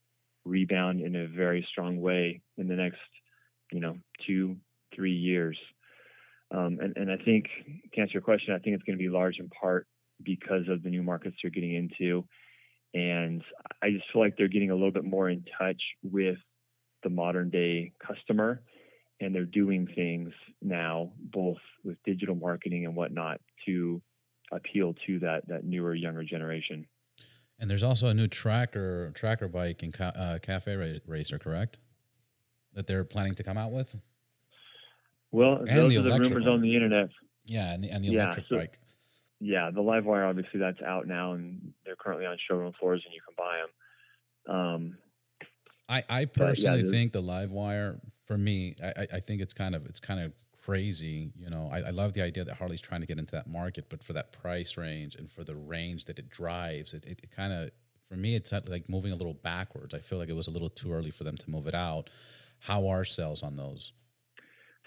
rebound 0.44 1.00
in 1.00 1.16
a 1.16 1.26
very 1.26 1.66
strong 1.70 2.00
way 2.00 2.40
in 2.56 2.68
the 2.68 2.74
next, 2.74 3.00
you 3.72 3.80
know, 3.80 3.98
two, 4.24 4.56
three 4.94 5.14
years. 5.14 5.58
Um, 6.52 6.78
and, 6.80 6.96
and 6.96 7.10
I 7.10 7.16
think, 7.24 7.46
to 7.94 8.00
answer 8.00 8.12
your 8.12 8.22
question, 8.22 8.54
I 8.54 8.58
think 8.58 8.74
it's 8.76 8.84
going 8.84 8.98
to 8.98 9.02
be 9.02 9.08
large 9.08 9.38
in 9.38 9.48
part 9.48 9.86
because 10.22 10.68
of 10.68 10.82
the 10.82 10.90
new 10.90 11.02
markets 11.02 11.36
they're 11.42 11.50
getting 11.50 11.74
into. 11.74 12.24
And 12.94 13.42
I 13.82 13.90
just 13.90 14.04
feel 14.12 14.20
like 14.20 14.36
they're 14.36 14.48
getting 14.48 14.70
a 14.70 14.74
little 14.74 14.90
bit 14.90 15.04
more 15.04 15.30
in 15.30 15.44
touch 15.58 15.80
with 16.02 16.36
the 17.02 17.10
modern 17.10 17.48
day 17.48 17.92
customer. 18.06 18.62
And 19.20 19.34
they're 19.34 19.44
doing 19.44 19.88
things 19.94 20.32
now, 20.60 21.12
both 21.32 21.58
with 21.84 21.96
digital 22.04 22.34
marketing 22.34 22.86
and 22.86 22.96
whatnot, 22.96 23.40
to 23.66 24.02
appeal 24.50 24.94
to 25.06 25.20
that, 25.20 25.46
that 25.48 25.64
newer, 25.64 25.94
younger 25.94 26.24
generation. 26.24 26.86
And 27.58 27.70
there's 27.70 27.84
also 27.84 28.08
a 28.08 28.14
new 28.14 28.26
tracker 28.26 29.12
tracker 29.14 29.46
bike 29.46 29.84
and 29.84 29.94
ca- 29.94 30.12
uh, 30.16 30.38
cafe 30.40 31.00
racer, 31.06 31.38
correct? 31.38 31.78
That 32.74 32.88
they're 32.88 33.04
planning 33.04 33.36
to 33.36 33.44
come 33.44 33.56
out 33.56 33.70
with. 33.70 33.94
Well, 35.32 35.56
and 35.56 35.68
those 35.68 35.96
are 35.96 36.02
the 36.02 36.18
rumors 36.18 36.46
on 36.46 36.60
the 36.60 36.74
internet. 36.74 37.08
Yeah, 37.46 37.72
and 37.72 37.82
the, 37.82 37.90
and 37.90 38.04
the 38.04 38.10
yeah, 38.10 38.24
electric 38.24 38.46
so, 38.48 38.56
bike. 38.56 38.78
Yeah, 39.40 39.70
the 39.70 39.80
Livewire 39.80 40.28
obviously 40.28 40.60
that's 40.60 40.80
out 40.82 41.08
now, 41.08 41.32
and 41.32 41.72
they're 41.84 41.96
currently 41.96 42.26
on 42.26 42.36
showroom 42.48 42.72
floors, 42.78 43.02
and 43.04 43.14
you 43.14 43.20
can 43.26 43.34
buy 43.36 43.58
them. 43.58 44.54
Um, 44.54 44.98
I 45.88 46.04
I 46.08 46.24
personally 46.26 46.84
yeah, 46.84 46.90
think 46.90 47.12
the 47.12 47.22
Livewire 47.22 47.98
for 48.26 48.38
me, 48.38 48.76
I 48.82 49.06
I 49.14 49.20
think 49.20 49.40
it's 49.40 49.54
kind 49.54 49.74
of 49.74 49.86
it's 49.86 49.98
kind 49.98 50.20
of 50.20 50.32
crazy. 50.64 51.32
You 51.36 51.50
know, 51.50 51.68
I, 51.72 51.80
I 51.80 51.90
love 51.90 52.12
the 52.12 52.22
idea 52.22 52.44
that 52.44 52.56
Harley's 52.56 52.80
trying 52.80 53.00
to 53.00 53.06
get 53.06 53.18
into 53.18 53.32
that 53.32 53.48
market, 53.48 53.86
but 53.88 54.02
for 54.04 54.12
that 54.12 54.32
price 54.32 54.76
range 54.76 55.16
and 55.16 55.28
for 55.28 55.42
the 55.42 55.56
range 55.56 56.04
that 56.04 56.18
it 56.18 56.30
drives, 56.30 56.94
it, 56.94 57.04
it, 57.04 57.20
it 57.22 57.30
kind 57.34 57.52
of 57.52 57.70
for 58.08 58.16
me 58.16 58.34
it's 58.34 58.52
like 58.52 58.88
moving 58.88 59.12
a 59.12 59.16
little 59.16 59.34
backwards. 59.34 59.94
I 59.94 59.98
feel 59.98 60.18
like 60.18 60.28
it 60.28 60.36
was 60.36 60.46
a 60.46 60.50
little 60.52 60.70
too 60.70 60.92
early 60.92 61.10
for 61.10 61.24
them 61.24 61.36
to 61.38 61.50
move 61.50 61.66
it 61.66 61.74
out. 61.74 62.10
How 62.60 62.86
are 62.86 63.04
sales 63.04 63.42
on 63.42 63.56
those? 63.56 63.92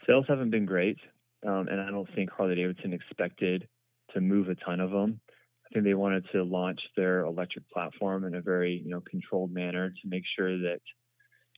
Sales 0.08 0.26
haven't 0.28 0.52
been 0.52 0.66
great, 0.66 0.98
um, 1.46 1.68
and 1.68 1.80
I 1.80 1.90
don't 1.92 2.10
think 2.16 2.32
Harley 2.32 2.56
Davidson 2.56 2.94
expected 2.94 3.68
to 4.14 4.22
move 4.22 4.50
a 4.50 4.56
ton 4.56 4.80
of 4.80 4.92
them. 4.92 5.20
I 5.66 5.74
think 5.74 5.86
they 5.86 5.94
wanted 5.94 6.26
to 6.32 6.44
launch 6.44 6.80
their 6.96 7.26
electric 7.26 7.70
platform 7.70 8.24
in 8.26 8.36
a 8.36 8.42
very 8.42 8.82
you 8.84 8.92
know 8.92 9.02
controlled 9.02 9.52
manner 9.52 9.90
to 9.90 10.08
make 10.08 10.24
sure 10.36 10.58
that 10.58 10.82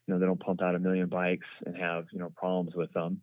you 0.06 0.14
know 0.14 0.20
they 0.20 0.26
don't 0.26 0.40
pump 0.40 0.62
out 0.62 0.76
a 0.76 0.80
million 0.80 1.08
bikes 1.08 1.48
and 1.66 1.76
have 1.78 2.06
you 2.12 2.20
know 2.20 2.32
problems 2.36 2.76
with 2.76 2.92
them. 2.94 3.22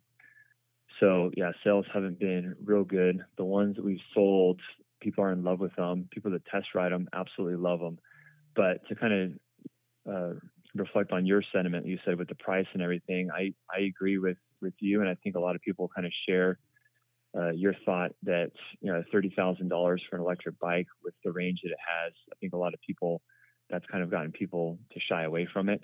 So 1.01 1.31
yeah, 1.37 1.53
sales 1.65 1.87
haven't 1.93 2.19
been 2.19 2.55
real 2.65 2.85
good. 2.85 3.25
The 3.37 3.45
ones 3.45 3.77
that 3.77 3.85
we've 3.85 3.99
sold, 4.13 4.61
people 5.01 5.25
are 5.25 5.33
in 5.33 5.43
love 5.43 5.61
with 5.61 5.75
them. 5.75 6.09
People 6.11 6.31
that 6.33 6.47
test 6.47 6.69
ride 6.75 6.93
them 6.93 7.09
absolutely 7.13 7.57
love 7.57 7.81
them. 7.81 7.99
But 8.55 8.87
to 8.89 8.95
kind 8.95 9.13
of 10.07 10.15
uh, 10.15 10.39
reflect 10.75 11.13
on 11.13 11.27
your 11.27 11.43
sentiment, 11.53 11.87
you 11.87 11.99
said 12.05 12.19
with 12.19 12.29
the 12.29 12.37
price 12.37 12.67
and 12.75 12.83
everything, 12.83 13.31
I 13.35 13.55
I 13.75 13.81
agree 13.81 14.19
with 14.19 14.37
with 14.65 14.75
you, 14.81 15.01
and 15.01 15.09
I 15.09 15.15
think 15.15 15.37
a 15.37 15.41
lot 15.41 15.55
of 15.55 15.63
people 15.63 15.91
kind 15.95 16.07
of 16.07 16.13
share 16.29 16.59
uh, 17.37 17.51
your 17.51 17.75
thought 17.85 18.13
that 18.23 18.53
you 18.81 18.93
know 18.93 19.03
thirty 19.13 19.33
thousand 19.37 19.69
dollars 19.69 20.03
for 20.09 20.17
an 20.17 20.23
electric 20.23 20.59
bike 20.59 20.87
with 21.03 21.15
the 21.25 21.33
range 21.33 21.61
that 21.63 21.71
it 21.71 21.79
has. 21.79 22.13
I 22.33 22.35
think 22.41 22.53
a 22.53 22.57
lot 22.57 22.75
of 22.75 22.81
people 22.81 23.23
that's 23.71 23.87
kind 23.87 24.03
of 24.03 24.11
gotten 24.11 24.33
people 24.33 24.79
to 24.93 25.01
shy 25.01 25.25
away 25.25 25.49
from 25.53 25.69
it. 25.69 25.83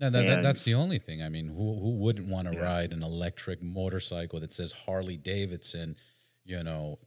No, 0.00 0.10
that, 0.10 0.26
that, 0.26 0.42
that's 0.42 0.62
the 0.62 0.74
only 0.74 0.98
thing. 0.98 1.22
I 1.22 1.28
mean, 1.28 1.48
who 1.48 1.78
who 1.80 1.96
wouldn't 1.96 2.28
want 2.28 2.48
to 2.48 2.54
yeah. 2.54 2.62
ride 2.62 2.92
an 2.92 3.02
electric 3.02 3.62
motorcycle 3.62 4.38
that 4.40 4.52
says 4.52 4.72
Harley 4.72 5.16
Davidson? 5.16 5.96
You 6.44 6.62
know, 6.62 6.98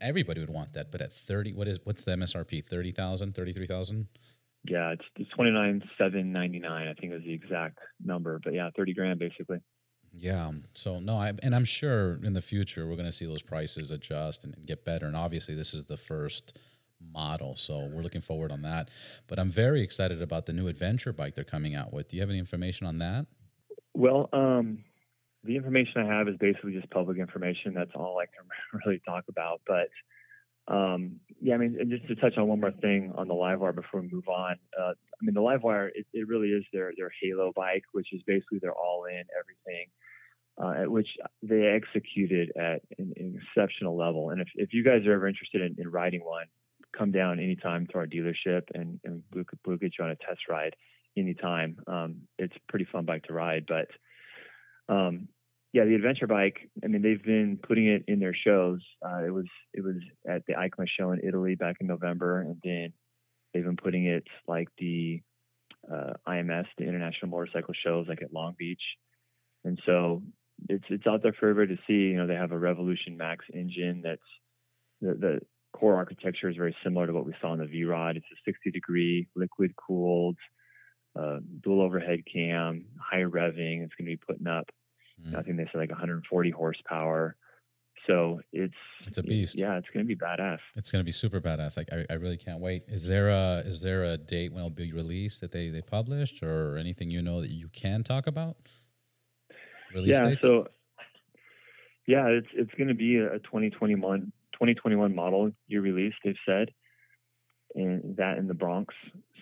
everybody 0.00 0.40
would 0.40 0.50
want 0.50 0.74
that. 0.74 0.92
But 0.92 1.00
at 1.00 1.12
thirty, 1.12 1.54
what 1.54 1.68
is 1.68 1.78
what's 1.84 2.04
the 2.04 2.12
MSRP? 2.12 2.64
30,000, 2.66 3.34
33,000? 3.34 4.08
Yeah, 4.64 4.92
it's, 4.92 5.04
it's 5.16 5.30
twenty 5.30 5.50
nine 5.50 5.82
seven 5.98 6.32
ninety 6.32 6.58
nine. 6.58 6.88
I 6.88 6.94
think 6.94 7.12
is 7.14 7.24
the 7.24 7.32
exact 7.32 7.78
number. 8.04 8.38
But 8.42 8.52
yeah, 8.52 8.68
thirty 8.76 8.92
grand 8.92 9.18
basically. 9.18 9.58
Yeah. 10.12 10.52
So 10.74 10.98
no, 10.98 11.16
I, 11.16 11.32
and 11.42 11.54
I'm 11.54 11.64
sure 11.64 12.18
in 12.22 12.34
the 12.34 12.42
future 12.42 12.86
we're 12.86 12.96
going 12.96 13.06
to 13.06 13.12
see 13.12 13.26
those 13.26 13.42
prices 13.42 13.90
adjust 13.90 14.44
and, 14.44 14.54
and 14.54 14.66
get 14.66 14.84
better. 14.84 15.06
And 15.06 15.16
obviously, 15.16 15.54
this 15.54 15.72
is 15.72 15.84
the 15.84 15.96
first 15.96 16.58
model. 17.12 17.56
So 17.56 17.88
we're 17.92 18.02
looking 18.02 18.20
forward 18.20 18.52
on 18.52 18.62
that. 18.62 18.90
But 19.26 19.38
I'm 19.38 19.50
very 19.50 19.82
excited 19.82 20.22
about 20.22 20.46
the 20.46 20.52
new 20.52 20.68
adventure 20.68 21.12
bike 21.12 21.34
they're 21.34 21.44
coming 21.44 21.74
out 21.74 21.92
with. 21.92 22.08
Do 22.08 22.16
you 22.16 22.22
have 22.22 22.30
any 22.30 22.38
information 22.38 22.86
on 22.86 22.98
that? 22.98 23.26
Well, 23.94 24.28
um, 24.32 24.84
the 25.44 25.56
information 25.56 26.02
I 26.02 26.18
have 26.18 26.28
is 26.28 26.36
basically 26.38 26.72
just 26.72 26.90
public 26.90 27.18
information. 27.18 27.74
That's 27.74 27.90
all 27.94 28.18
I 28.18 28.26
can 28.26 28.46
really 28.86 29.00
talk 29.06 29.24
about. 29.28 29.60
But 29.66 29.88
um, 30.68 31.20
yeah, 31.40 31.54
I 31.54 31.58
mean, 31.58 31.76
just 31.90 32.06
to 32.08 32.14
touch 32.14 32.38
on 32.38 32.46
one 32.46 32.60
more 32.60 32.70
thing 32.70 33.12
on 33.16 33.26
the 33.28 33.34
Livewire 33.34 33.74
before 33.74 34.00
we 34.00 34.08
move 34.12 34.28
on. 34.28 34.56
Uh, 34.78 34.90
I 34.90 35.20
mean, 35.22 35.34
the 35.34 35.40
Livewire, 35.40 35.88
it, 35.94 36.06
it 36.12 36.28
really 36.28 36.48
is 36.48 36.64
their 36.72 36.92
their 36.96 37.10
Halo 37.20 37.52
bike, 37.54 37.82
which 37.92 38.12
is 38.12 38.22
basically 38.26 38.60
their 38.60 38.72
all 38.72 39.04
in 39.06 39.24
everything. 39.38 39.88
Uh, 40.62 40.82
at 40.82 40.88
which 40.88 41.08
they 41.42 41.66
executed 41.66 42.52
at 42.56 42.82
an, 42.96 43.12
an, 43.16 43.40
exceptional 43.42 43.96
level. 43.96 44.30
And 44.30 44.40
if, 44.40 44.46
if 44.54 44.72
you 44.72 44.84
guys 44.84 45.04
are 45.06 45.12
ever 45.12 45.26
interested 45.26 45.60
in, 45.60 45.74
in 45.76 45.90
riding 45.90 46.24
one, 46.24 46.46
come 46.96 47.10
down 47.10 47.40
anytime 47.40 47.86
to 47.88 47.94
our 47.98 48.06
dealership 48.06 48.62
and, 48.72 49.00
and 49.02 49.24
we'll, 49.34 49.44
we'll 49.66 49.76
get 49.76 49.94
you 49.98 50.04
on 50.04 50.12
a 50.12 50.16
test 50.16 50.42
ride 50.48 50.76
anytime. 51.16 51.78
Um, 51.88 52.20
it's 52.38 52.54
a 52.54 52.70
pretty 52.70 52.86
fun 52.92 53.04
bike 53.04 53.24
to 53.24 53.32
ride, 53.32 53.66
but 53.66 53.88
um, 54.88 55.28
yeah, 55.72 55.84
the 55.84 55.94
adventure 55.94 56.26
bike. 56.26 56.70
I 56.84 56.86
mean, 56.86 57.02
they've 57.02 57.22
been 57.22 57.58
putting 57.60 57.86
it 57.86 58.04
in 58.06 58.20
their 58.20 58.34
shows. 58.34 58.80
Uh, 59.04 59.24
it 59.24 59.30
was 59.30 59.46
it 59.72 59.82
was 59.82 59.96
at 60.28 60.44
the 60.46 60.52
EICMA 60.52 60.86
show 60.86 61.12
in 61.12 61.20
Italy 61.26 61.54
back 61.54 61.76
in 61.80 61.86
November, 61.86 62.42
and 62.42 62.60
then 62.62 62.92
they've 63.52 63.64
been 63.64 63.76
putting 63.76 64.06
it 64.06 64.24
like 64.46 64.68
the 64.78 65.22
uh, 65.90 66.12
IMS, 66.28 66.66
the 66.76 66.84
International 66.84 67.30
Motorcycle 67.30 67.74
Shows, 67.82 68.06
like 68.08 68.22
at 68.22 68.32
Long 68.32 68.54
Beach. 68.58 68.82
And 69.64 69.80
so 69.86 70.22
it's 70.68 70.84
it's 70.88 71.06
out 71.06 71.22
there 71.22 71.32
for 71.32 71.48
everybody 71.48 71.76
to 71.76 71.82
see. 71.86 72.10
You 72.10 72.16
know, 72.16 72.26
they 72.26 72.34
have 72.34 72.52
a 72.52 72.58
Revolution 72.58 73.16
Max 73.16 73.44
engine 73.52 74.02
that's 74.02 74.20
the, 75.00 75.14
the 75.14 75.40
core 75.72 75.96
architecture 75.96 76.48
is 76.48 76.56
very 76.56 76.76
similar 76.84 77.06
to 77.06 77.12
what 77.12 77.26
we 77.26 77.34
saw 77.40 77.52
in 77.52 77.58
the 77.58 77.66
V 77.66 77.84
Rod. 77.84 78.16
It's 78.16 78.26
a 78.32 78.38
60 78.44 78.70
degree 78.70 79.28
liquid 79.34 79.74
cooled, 79.76 80.36
uh, 81.18 81.38
dual 81.62 81.82
overhead 81.82 82.20
cam, 82.32 82.86
high 83.00 83.22
revving. 83.22 83.82
It's 83.82 83.94
going 83.94 84.06
to 84.06 84.12
be 84.12 84.16
putting 84.16 84.46
up, 84.46 84.70
mm. 85.20 85.36
I 85.36 85.42
think 85.42 85.56
they 85.56 85.68
said 85.72 85.78
like 85.78 85.90
140 85.90 86.50
horsepower. 86.50 87.36
So 88.06 88.40
it's 88.52 88.74
it's 89.06 89.18
a 89.18 89.22
beast. 89.22 89.56
yeah, 89.56 89.76
it's 89.76 89.86
going 89.94 90.04
to 90.04 90.08
be 90.08 90.16
badass. 90.16 90.58
It's 90.74 90.90
going 90.90 91.00
to 91.00 91.04
be 91.04 91.12
super 91.12 91.40
badass. 91.40 91.76
Like 91.76 91.88
I, 91.92 92.04
I 92.10 92.14
really 92.14 92.36
can't 92.36 92.60
wait. 92.60 92.82
Is 92.88 93.06
there 93.06 93.28
a 93.28 93.62
is 93.64 93.80
there 93.80 94.04
a 94.04 94.16
date 94.16 94.52
when 94.52 94.58
it'll 94.58 94.70
be 94.70 94.92
released 94.92 95.40
that 95.40 95.52
they 95.52 95.68
they 95.68 95.82
published 95.82 96.42
or 96.42 96.78
anything 96.78 97.10
you 97.10 97.22
know 97.22 97.40
that 97.40 97.50
you 97.50 97.68
can 97.68 98.02
talk 98.02 98.26
about? 98.26 98.56
Release 99.94 100.12
yeah. 100.12 100.28
Dates? 100.28 100.42
So 100.42 100.68
yeah, 102.06 102.26
it's 102.26 102.48
it's 102.54 102.72
going 102.74 102.88
to 102.88 102.94
be 102.94 103.16
a 103.16 103.38
2021 103.38 104.32
2021 104.52 105.14
model 105.14 105.50
year 105.66 105.80
release, 105.80 106.14
they've 106.24 106.34
said, 106.46 106.70
and 107.74 108.16
that 108.16 108.38
in 108.38 108.48
the 108.48 108.54
Bronx. 108.54 108.94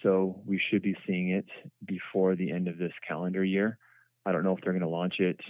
So 0.03 0.41
we 0.47 0.61
should 0.71 0.83
be 0.83 0.97
seeing 1.07 1.31
it 1.31 1.47
before 1.85 2.37
the 2.37 2.51
end 2.51 2.69
of 2.69 2.79
this 2.79 2.93
calendar 3.07 3.45
year. 3.45 3.79
I 4.25 4.33
don't 4.33 4.45
know 4.45 4.57
if 4.57 4.63
they're 4.63 4.73
going 4.73 4.83
to 4.83 4.89
launch 4.89 5.17
it 5.19 5.41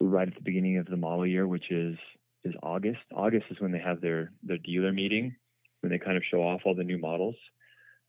right 0.00 0.26
at 0.26 0.34
the 0.34 0.42
beginning 0.42 0.78
of 0.78 0.86
the 0.86 0.96
model 0.96 1.26
year, 1.26 1.46
which 1.46 1.70
is 1.70 1.96
is 2.44 2.54
August. 2.62 3.00
August 3.14 3.46
is 3.50 3.60
when 3.60 3.72
they 3.72 3.78
have 3.78 4.00
their 4.00 4.32
their 4.42 4.58
dealer 4.58 4.92
meeting, 4.92 5.34
when 5.80 5.90
they 5.90 5.98
kind 5.98 6.16
of 6.16 6.22
show 6.30 6.42
off 6.42 6.62
all 6.64 6.74
the 6.74 6.84
new 6.84 6.98
models. 6.98 7.36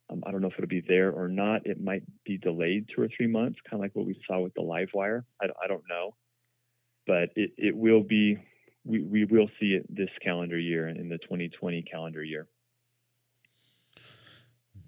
Um, 0.10 0.22
I 0.28 0.32
don't 0.32 0.42
know 0.42 0.48
if 0.48 0.54
it'll 0.58 0.68
be 0.68 0.84
there 0.86 1.12
or 1.12 1.28
not. 1.28 1.66
It 1.66 1.82
might 1.82 2.04
be 2.26 2.38
delayed 2.38 2.90
two 2.94 3.02
or 3.02 3.10
three 3.16 3.28
months, 3.28 3.60
kind 3.70 3.80
of 3.80 3.82
like 3.82 3.96
what 3.96 4.06
we 4.06 4.20
saw 4.28 4.40
with 4.40 4.54
the 4.54 4.62
Livewire. 4.62 5.24
I, 5.42 5.46
I 5.64 5.68
don't 5.68 5.84
know, 5.90 6.16
but 7.06 7.30
it, 7.36 7.52
it 7.58 7.76
will 7.76 8.04
be 8.04 8.38
we, 8.86 9.02
we 9.02 9.26
will 9.26 9.50
see 9.60 9.74
it 9.74 9.86
this 9.90 10.10
calendar 10.24 10.60
year 10.60 10.90
in 10.90 11.10
the 11.10 11.18
2020 11.18 11.84
calendar 11.84 12.24
year. 12.24 12.48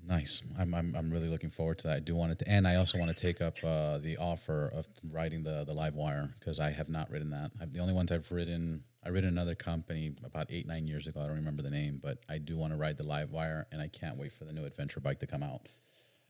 Nice. 0.07 0.43
I'm, 0.59 0.73
I'm, 0.75 0.93
I'm 0.95 1.09
really 1.09 1.29
looking 1.29 1.49
forward 1.49 1.79
to 1.79 1.87
that. 1.87 1.95
I 1.95 1.99
do 1.99 2.15
want 2.15 2.37
to, 2.37 2.47
and 2.47 2.67
I 2.67 2.75
also 2.75 2.99
want 2.99 3.15
to 3.15 3.19
take 3.19 3.41
up 3.41 3.55
uh, 3.63 3.97
the 3.97 4.17
offer 4.17 4.71
of 4.73 4.87
riding 5.09 5.41
the 5.41 5.63
the 5.65 5.73
live 5.73 5.95
wire 5.95 6.29
because 6.39 6.59
I 6.59 6.71
have 6.71 6.89
not 6.89 7.09
ridden 7.09 7.31
that. 7.31 7.51
I've, 7.59 7.73
the 7.73 7.79
only 7.79 7.93
ones 7.93 8.11
I've 8.11 8.31
ridden, 8.31 8.83
I 9.03 9.09
ridden 9.09 9.29
another 9.29 9.55
company 9.55 10.13
about 10.23 10.47
eight 10.51 10.67
nine 10.67 10.87
years 10.87 11.07
ago. 11.07 11.21
I 11.21 11.25
don't 11.25 11.35
remember 11.35 11.63
the 11.63 11.71
name, 11.71 11.99
but 12.03 12.19
I 12.29 12.37
do 12.37 12.55
want 12.55 12.73
to 12.73 12.77
ride 12.77 12.97
the 12.97 13.03
live 13.03 13.31
wire, 13.31 13.65
and 13.71 13.81
I 13.81 13.87
can't 13.87 14.17
wait 14.17 14.31
for 14.31 14.45
the 14.45 14.53
new 14.53 14.65
adventure 14.65 14.99
bike 14.99 15.19
to 15.21 15.27
come 15.27 15.41
out. 15.41 15.61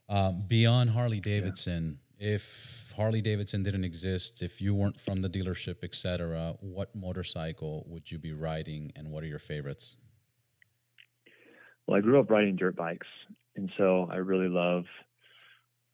Um, 0.08 0.44
beyond 0.46 0.90
Harley 0.90 1.20
Davidson, 1.20 1.98
if 2.18 2.92
Harley 2.96 3.20
Davidson 3.20 3.62
didn't 3.62 3.84
exist, 3.84 4.42
if 4.42 4.60
you 4.60 4.74
weren't 4.74 4.98
from 4.98 5.22
the 5.22 5.28
dealership, 5.28 5.84
etc., 5.84 6.54
what 6.60 6.94
motorcycle 6.94 7.84
would 7.88 8.10
you 8.10 8.18
be 8.18 8.32
riding, 8.32 8.92
and 8.96 9.10
what 9.10 9.22
are 9.22 9.26
your 9.26 9.38
favorites? 9.38 9.96
Well, 11.86 11.98
I 11.98 12.00
grew 12.00 12.18
up 12.18 12.30
riding 12.30 12.56
dirt 12.56 12.76
bikes, 12.76 13.06
and 13.54 13.70
so 13.76 14.08
I 14.10 14.16
really 14.16 14.48
love, 14.48 14.84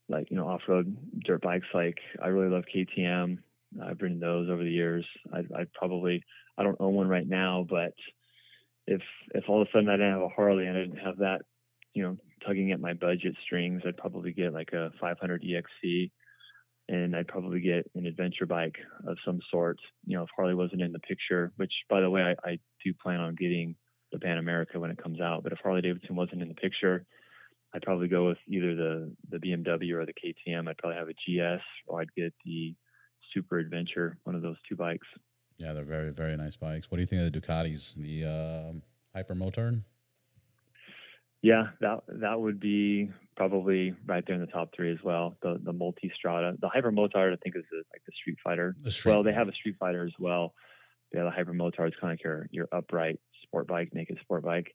like 0.08 0.30
you 0.30 0.37
know, 0.37 0.48
off-road 0.48 0.96
dirt 1.24 1.42
bikes. 1.42 1.66
Like 1.74 1.98
I 2.22 2.28
really 2.28 2.50
love 2.50 2.64
KTM. 2.74 3.38
I've 3.82 4.00
ridden 4.00 4.20
those 4.20 4.48
over 4.48 4.62
the 4.62 4.70
years. 4.70 5.04
I, 5.32 5.38
I 5.38 5.66
probably 5.74 6.24
I 6.56 6.62
don't 6.62 6.80
own 6.80 6.94
one 6.94 7.08
right 7.08 7.28
now, 7.28 7.66
but 7.68 7.94
if 8.87 9.02
if 9.35 9.44
all 9.48 9.61
of 9.61 9.68
a 9.68 9.70
sudden 9.70 9.88
I 9.88 9.96
didn't 9.96 10.12
have 10.12 10.22
a 10.22 10.28
Harley 10.28 10.66
and 10.66 10.76
I 10.76 10.80
didn't 10.80 11.04
have 11.04 11.18
that, 11.18 11.42
you 11.94 12.02
know, 12.02 12.16
tugging 12.46 12.72
at 12.72 12.81
my 12.81 12.92
budget 12.92 13.35
strings, 13.44 13.83
I'd 13.87 13.96
probably 13.96 14.33
get 14.33 14.52
like 14.52 14.72
a 14.72 14.90
500 15.00 15.42
EXC 15.42 16.11
and 16.88 17.14
I'd 17.16 17.28
probably 17.28 17.61
get 17.61 17.90
an 17.94 18.07
adventure 18.07 18.46
bike 18.46 18.76
of 19.07 19.16
some 19.24 19.40
sort. 19.50 19.78
You 20.07 20.16
know, 20.16 20.24
if 20.24 20.31
Harley 20.35 20.55
wasn't 20.55 20.83
in 20.83 20.92
the 20.92 20.98
picture, 20.98 21.52
which 21.57 21.72
by 21.88 22.00
the 22.00 22.11
way, 22.11 22.22
I, 22.22 22.48
I 22.48 22.59
do 22.85 22.92
plan 22.94 23.20
on 23.20 23.35
getting 23.35 23.76
the 24.11 24.18
Pan 24.18 24.38
America 24.38 24.78
when 24.78 24.90
it 24.90 25.02
comes 25.02 25.20
out. 25.20 25.42
But 25.42 25.52
if 25.52 25.59
Harley 25.62 25.81
Davidson 25.81 26.16
wasn't 26.16 26.42
in 26.42 26.48
the 26.48 26.55
picture, 26.55 27.05
I'd 27.74 27.83
probably 27.83 28.09
go 28.09 28.28
with 28.28 28.38
either 28.48 28.74
the 28.74 29.12
the 29.31 29.38
BMW 29.38 29.92
or 29.92 30.05
the 30.05 30.12
KTM. 30.12 30.68
I'd 30.68 30.78
probably 30.78 30.98
have 30.98 31.09
a 31.09 31.12
GS 31.12 31.62
or 31.87 32.00
I'd 32.00 32.14
get 32.14 32.35
the 32.44 32.74
Super 33.33 33.59
Adventure, 33.59 34.18
one 34.24 34.37
of 34.37 34.42
those 34.42 34.57
two 34.68 34.76
bikes. 34.76 35.07
Yeah, 35.57 35.72
they're 35.72 35.85
very 35.85 36.11
very 36.11 36.37
nice 36.37 36.57
bikes. 36.57 36.90
What 36.90 36.96
do 36.96 37.02
you 37.02 37.07
think 37.07 37.22
of 37.22 37.33
the 37.33 37.40
Ducatis, 37.40 37.94
the 37.94 38.24
uh, 38.24 38.72
Hyper 39.14 39.35
Motard? 39.35 39.83
Yeah, 41.42 41.68
that 41.81 42.05
that 42.20 42.40
would 42.40 42.61
be 42.61 43.11
probably 43.37 43.94
right 44.07 44.24
there 44.24 44.37
in 44.37 44.40
the 44.40 44.46
top 44.46 44.70
three 44.74 44.92
as 44.92 44.98
well. 45.02 45.37
The 45.42 45.61
the 45.62 45.72
Multistrada, 45.72 46.59
the 46.61 46.68
Hyper 46.68 46.92
Motard, 46.92 47.33
I 47.33 47.37
think 47.42 47.57
is 47.57 47.64
the, 47.70 47.78
like 47.92 48.02
the 48.07 48.12
Street 48.14 48.38
Fighter. 48.42 48.76
The 48.83 48.90
Street 48.90 49.12
well, 49.12 49.22
they 49.24 49.33
have 49.33 49.48
a 49.48 49.52
Street 49.52 49.76
Fighter 49.78 50.05
as 50.05 50.12
well. 50.18 50.55
Yeah, 51.12 51.24
the 51.24 51.31
Hyper 51.31 51.52
Motard 51.52 51.88
is 51.88 51.94
kind 52.00 52.12
of 52.12 52.18
like 52.18 52.24
your 52.24 52.48
your 52.52 52.68
upright 52.72 53.18
sport 53.42 53.66
bike, 53.66 53.92
naked 53.92 54.18
sport 54.22 54.44
bike. 54.44 54.74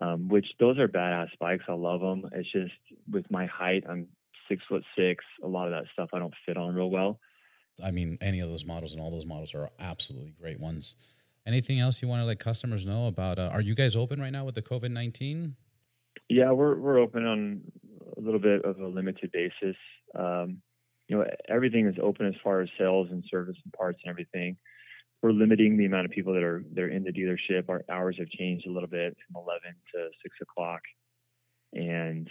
Um, 0.00 0.28
which 0.28 0.46
those 0.60 0.78
are 0.78 0.86
badass 0.86 1.30
bikes. 1.40 1.64
I 1.68 1.72
love 1.72 2.00
them. 2.00 2.30
It's 2.32 2.50
just 2.52 2.70
with 3.10 3.28
my 3.32 3.46
height, 3.46 3.82
I'm 3.88 4.06
six 4.48 4.62
foot 4.68 4.84
six. 4.96 5.24
A 5.42 5.48
lot 5.48 5.66
of 5.66 5.72
that 5.72 5.90
stuff 5.92 6.10
I 6.12 6.20
don't 6.20 6.34
fit 6.46 6.56
on 6.56 6.76
real 6.76 6.90
well. 6.90 7.18
I 7.82 7.90
mean, 7.90 8.18
any 8.20 8.38
of 8.38 8.48
those 8.48 8.64
models 8.64 8.92
and 8.92 9.02
all 9.02 9.10
those 9.10 9.26
models 9.26 9.54
are 9.54 9.70
absolutely 9.80 10.34
great 10.40 10.60
ones. 10.60 10.94
Anything 11.46 11.80
else 11.80 12.00
you 12.00 12.06
want 12.06 12.20
to 12.20 12.26
let 12.26 12.38
customers 12.38 12.86
know 12.86 13.08
about? 13.08 13.38
Uh, 13.38 13.50
are 13.52 13.60
you 13.60 13.74
guys 13.74 13.96
open 13.96 14.20
right 14.20 14.30
now 14.30 14.44
with 14.44 14.54
the 14.54 14.62
COVID 14.62 14.90
nineteen? 14.90 15.56
Yeah, 16.28 16.52
we're 16.52 16.76
we're 16.76 16.98
open 16.98 17.24
on 17.24 17.62
a 18.16 18.20
little 18.20 18.40
bit 18.40 18.64
of 18.64 18.78
a 18.78 18.86
limited 18.86 19.30
basis. 19.32 19.76
Um, 20.14 20.60
you 21.08 21.16
know, 21.16 21.24
everything 21.48 21.86
is 21.86 21.96
open 22.02 22.26
as 22.26 22.34
far 22.44 22.60
as 22.60 22.68
sales 22.78 23.08
and 23.10 23.24
service 23.30 23.56
and 23.64 23.72
parts 23.72 24.00
and 24.04 24.10
everything. 24.10 24.56
We're 25.22 25.32
limiting 25.32 25.76
the 25.76 25.86
amount 25.86 26.04
of 26.04 26.10
people 26.12 26.34
that 26.34 26.42
are 26.42 26.62
that 26.74 26.82
are 26.82 26.88
in 26.88 27.04
the 27.04 27.12
dealership. 27.12 27.68
Our 27.68 27.82
hours 27.90 28.16
have 28.18 28.28
changed 28.28 28.66
a 28.66 28.70
little 28.70 28.88
bit 28.88 29.16
from 29.26 29.42
11 29.42 29.60
to 29.94 30.08
6 30.22 30.36
o'clock, 30.42 30.82
and 31.72 32.28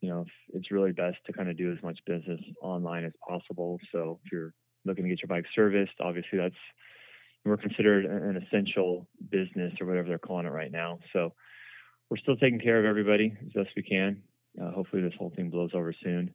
you 0.00 0.10
know, 0.10 0.24
it's 0.52 0.70
really 0.70 0.92
best 0.92 1.18
to 1.26 1.32
kind 1.32 1.48
of 1.48 1.56
do 1.56 1.72
as 1.72 1.82
much 1.82 1.98
business 2.06 2.40
online 2.60 3.04
as 3.04 3.12
possible. 3.26 3.78
So 3.92 4.20
if 4.24 4.32
you're 4.32 4.52
looking 4.84 5.04
to 5.04 5.10
get 5.10 5.22
your 5.22 5.28
bike 5.28 5.46
serviced, 5.54 5.94
obviously 6.00 6.38
that's 6.38 6.54
we're 7.44 7.56
considered 7.56 8.06
an 8.06 8.42
essential 8.42 9.06
business 9.30 9.72
or 9.80 9.86
whatever 9.86 10.08
they're 10.08 10.18
calling 10.18 10.46
it 10.46 10.50
right 10.50 10.72
now. 10.72 10.98
So 11.12 11.32
we're 12.10 12.16
still 12.18 12.36
taking 12.36 12.60
care 12.60 12.78
of 12.78 12.84
everybody 12.84 13.36
as 13.44 13.52
best 13.52 13.70
we 13.76 13.82
can. 13.82 14.22
Uh, 14.60 14.70
hopefully, 14.70 15.02
this 15.02 15.12
whole 15.18 15.32
thing 15.36 15.50
blows 15.50 15.70
over 15.74 15.94
soon. 16.02 16.34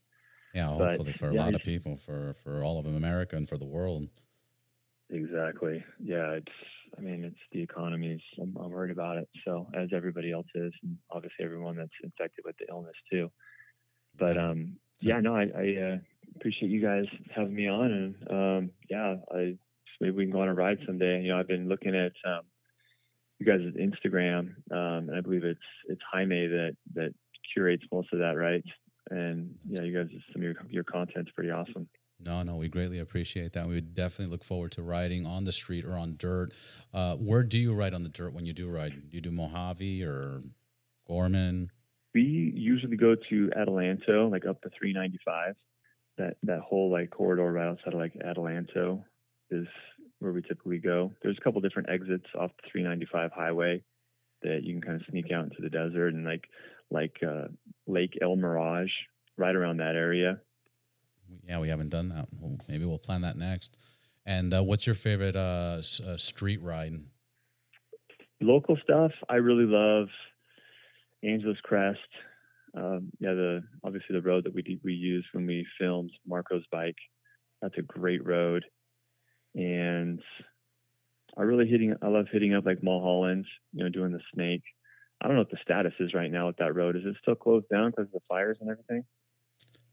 Yeah, 0.54 0.66
hopefully 0.66 1.12
but, 1.12 1.18
for 1.18 1.30
a 1.30 1.34
yeah, 1.34 1.46
lot 1.46 1.56
of 1.56 1.64
people, 1.64 1.96
for 1.98 2.34
for 2.34 2.64
all 2.64 2.80
of 2.80 2.86
America 2.86 3.36
and 3.36 3.48
for 3.48 3.58
the 3.58 3.66
world. 3.66 4.10
Exactly. 5.10 5.84
Yeah, 6.00 6.32
it's. 6.32 6.52
I 6.98 7.02
mean, 7.02 7.24
it's 7.24 7.40
the 7.54 7.62
economies. 7.62 8.20
I'm, 8.40 8.56
I'm 8.58 8.70
worried 8.70 8.92
about 8.92 9.16
it. 9.16 9.30
So 9.46 9.66
as 9.74 9.90
everybody 9.96 10.34
else 10.34 10.48
is, 10.56 10.74
and 10.84 10.98
obviously 11.10 11.46
everyone 11.46 11.78
that's 11.78 11.90
infected 12.04 12.44
with 12.46 12.58
the 12.58 12.66
illness 12.70 12.96
too. 13.10 13.32
But 14.20 14.38
um, 14.38 14.76
So- 15.02 15.08
yeah, 15.08 15.22
no, 15.22 15.34
I, 15.34 15.44
I 15.44 15.94
uh, 15.94 15.98
appreciate 16.36 16.70
you 16.70 16.82
guys 16.82 17.06
having 17.34 17.56
me 17.56 17.70
on, 17.70 17.92
and 17.92 18.16
um, 18.30 18.72
yeah, 18.90 19.16
I 19.34 19.58
maybe 20.02 20.16
we 20.18 20.24
can 20.26 20.34
go 20.34 20.42
on 20.42 20.50
a 20.50 20.54
ride 20.54 20.80
someday. 20.86 21.22
You 21.22 21.30
know, 21.30 21.40
I've 21.40 21.48
been 21.48 21.70
looking 21.70 21.96
at 21.96 22.12
um, 22.30 22.42
you 23.42 23.48
guys' 23.48 23.62
at 23.68 23.74
Instagram, 23.74 24.54
um, 24.72 25.10
and 25.10 25.16
I 25.16 25.22
believe 25.22 25.44
it's 25.44 25.60
it's 25.88 26.02
Jaime 26.12 26.48
that 26.48 26.78
that 26.94 27.14
curates 27.54 27.84
most 27.92 28.14
of 28.14 28.20
that, 28.20 28.38
right? 28.38 28.64
And 29.10 29.56
yeah, 29.68 29.82
you 29.82 29.98
guys, 29.98 30.10
some 30.32 30.42
of 30.42 30.44
your 30.44 30.56
your 30.70 30.84
content's 30.84 31.32
pretty 31.32 31.50
awesome. 31.50 31.90
No, 32.24 32.44
no, 32.44 32.56
we 32.56 32.68
greatly 32.68 33.00
appreciate 33.00 33.54
that. 33.54 33.68
We 33.68 33.74
would 33.74 33.96
definitely 33.96 34.32
look 34.32 34.44
forward 34.44 34.74
to 34.74 34.84
riding 34.84 35.26
on 35.26 35.44
the 35.44 35.52
street 35.52 35.86
or 35.86 35.98
on 35.98 36.18
dirt. 36.18 36.52
Uh, 36.94 37.16
where 37.16 37.42
do 37.42 37.58
you 37.58 37.74
ride 37.74 37.96
on 37.96 38.04
the 38.04 38.10
dirt 38.10 38.32
when 38.34 38.46
you 38.46 38.54
do 38.54 38.70
ride? 38.70 39.10
Do 39.10 39.18
you 39.18 39.22
do 39.22 39.32
Mojave 39.32 40.04
or 40.04 40.42
Gorman? 41.08 41.72
We 42.14 42.54
usually 42.56 42.96
go 42.96 43.16
to 43.16 43.52
Adelanto, 43.58 44.30
like 44.30 44.46
up 44.46 44.62
to 44.62 44.70
395. 44.70 45.56
That 46.20 46.38
that 46.44 46.60
whole 46.60 46.92
like 46.92 47.10
corridor 47.10 47.52
right 47.52 47.70
outside 47.70 47.94
of 47.94 48.00
like 48.00 48.14
Adelanto 48.14 49.04
is 49.50 49.66
where 50.22 50.32
we 50.32 50.42
typically 50.42 50.78
go. 50.78 51.12
There's 51.22 51.38
a 51.38 51.42
couple 51.44 51.60
different 51.62 51.90
exits 51.90 52.26
off 52.38 52.52
the 52.64 52.70
395 52.72 53.32
highway 53.34 53.84
that 54.44 54.64
you 54.64 54.74
can 54.74 54.82
kind 54.82 55.02
of 55.02 55.08
sneak 55.10 55.32
out 55.32 55.46
into 55.46 55.62
the 55.62 55.70
desert 55.70 56.14
and 56.14 56.24
like 56.26 56.46
like 56.90 57.16
uh, 57.28 57.48
Lake 57.88 58.18
El 58.22 58.36
Mirage, 58.36 58.92
right 59.38 59.56
around 59.56 59.78
that 59.78 59.96
area. 59.96 60.40
Yeah, 61.48 61.60
we 61.60 61.70
haven't 61.70 61.90
done 61.90 62.10
that. 62.10 62.28
Well, 62.40 62.58
maybe 62.68 62.86
we'll 62.86 63.00
plan 63.00 63.22
that 63.22 63.38
next. 63.38 63.78
And 64.26 64.54
uh, 64.54 64.64
what's 64.64 64.86
your 64.86 64.96
favorite 64.96 65.36
uh, 65.36 65.78
s- 65.80 66.00
uh, 66.00 66.18
street 66.18 66.62
ride? 66.62 66.94
local 68.44 68.76
stuff 68.84 69.12
i 69.30 69.36
really 69.36 69.66
love 69.68 70.08
angeles 71.24 71.58
crest 71.62 72.00
um, 72.76 73.12
yeah 73.20 73.34
the 73.34 73.62
obviously 73.84 74.16
the 74.16 74.22
road 74.22 74.44
that 74.44 74.54
we 74.54 74.80
we 74.84 74.94
used 74.94 75.28
when 75.34 75.46
we 75.46 75.64
filmed 75.80 76.10
marco's 76.28 76.66
bike 76.72 76.96
that's 77.62 77.78
a 77.78 77.84
great 77.84 78.26
road 78.26 78.66
and 79.56 80.22
i 81.38 81.42
really 81.42 81.68
hitting 81.68 81.96
i 82.02 82.08
love 82.08 82.26
hitting 82.32 82.54
up 82.54 82.66
like 82.66 82.82
mulholland 82.84 83.46
you 83.74 83.84
know 83.84 83.90
doing 83.90 84.12
the 84.12 84.22
snake 84.34 84.64
i 85.22 85.28
don't 85.28 85.36
know 85.36 85.42
what 85.42 85.52
the 85.52 85.58
status 85.64 85.94
is 86.00 86.14
right 86.14 86.32
now 86.32 86.48
with 86.48 86.58
that 86.58 86.76
road 86.76 86.96
is 86.96 87.04
it 87.06 87.16
still 87.22 87.36
closed 87.36 87.68
down 87.70 87.90
because 87.92 88.06
of 88.06 88.12
the 88.14 88.20
fires 88.28 88.58
and 88.62 88.70
everything 88.70 89.04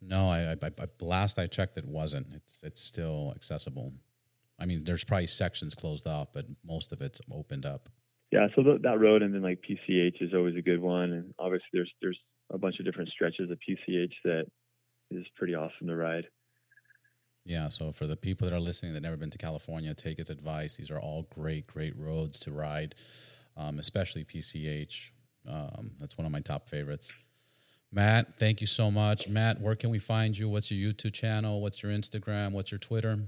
No, 0.01 0.29
I, 0.31 0.53
I, 0.53 0.57
I 0.63 0.87
last 1.01 1.39
I 1.41 1.47
checked, 1.49 1.77
it 1.77 1.85
wasn't. 1.85 2.29
It's 2.33 2.55
it's 2.63 2.81
still 2.81 3.33
accessible. 3.35 3.93
I 4.61 4.65
mean, 4.65 4.85
there's 4.85 5.03
probably 5.05 5.27
sections 5.27 5.75
closed 5.75 6.07
off, 6.07 6.29
but 6.33 6.47
most 6.65 6.93
of 6.93 7.03
it's 7.03 7.21
opened 7.33 7.67
up. 7.67 7.89
yeah 8.31 8.47
so 8.55 8.63
th- 8.63 8.83
that 8.83 9.01
road 9.01 9.23
and 9.25 9.35
then 9.35 9.43
like 9.43 9.59
pch 9.69 10.23
is 10.23 10.35
always 10.35 10.57
a 10.57 10.63
good 10.63 10.81
one 10.81 11.11
and 11.17 11.35
obviously 11.39 11.73
there's 11.73 11.93
there's 12.01 12.21
a 12.53 12.59
bunch 12.59 12.79
of 12.79 12.85
different 12.87 13.11
stretches 13.11 13.51
of 13.51 13.59
pch 13.67 14.13
that 14.25 14.45
is 15.11 15.27
pretty 15.37 15.55
awesome 15.55 15.87
to 15.89 15.97
ride 15.97 16.27
Yeah, 17.49 17.71
so 17.71 17.93
for 17.93 18.07
the 18.07 18.15
people 18.15 18.47
that 18.47 18.55
are 18.55 18.61
listening 18.61 18.93
that 18.93 19.01
never 19.01 19.17
been 19.17 19.31
to 19.31 19.39
California, 19.39 19.95
take 19.95 20.19
his 20.19 20.29
advice. 20.29 20.77
These 20.77 20.91
are 20.91 21.01
all 21.01 21.27
great, 21.31 21.67
great 21.67 21.97
roads 21.99 22.39
to 22.41 22.53
ride, 22.53 22.95
um, 23.57 23.79
especially 23.79 24.23
PCH. 24.23 25.09
Um, 25.49 25.93
that's 25.99 26.19
one 26.19 26.27
of 26.27 26.31
my 26.31 26.41
top 26.41 26.69
favorites. 26.69 27.11
Matt, 27.91 28.35
thank 28.35 28.61
you 28.61 28.67
so 28.67 28.91
much. 28.91 29.29
Matt, 29.29 29.63
where 29.63 29.75
can 29.75 29.89
we 29.89 29.99
find 29.99 30.37
you? 30.37 30.47
What's 30.47 30.71
your 30.71 30.93
YouTube 30.93 31.15
channel? 31.15 31.63
What's 31.63 31.83
your 31.83 31.91
Instagram? 31.91 32.53
What's 32.53 32.71
your 32.71 32.81
Twitter? 32.81 33.19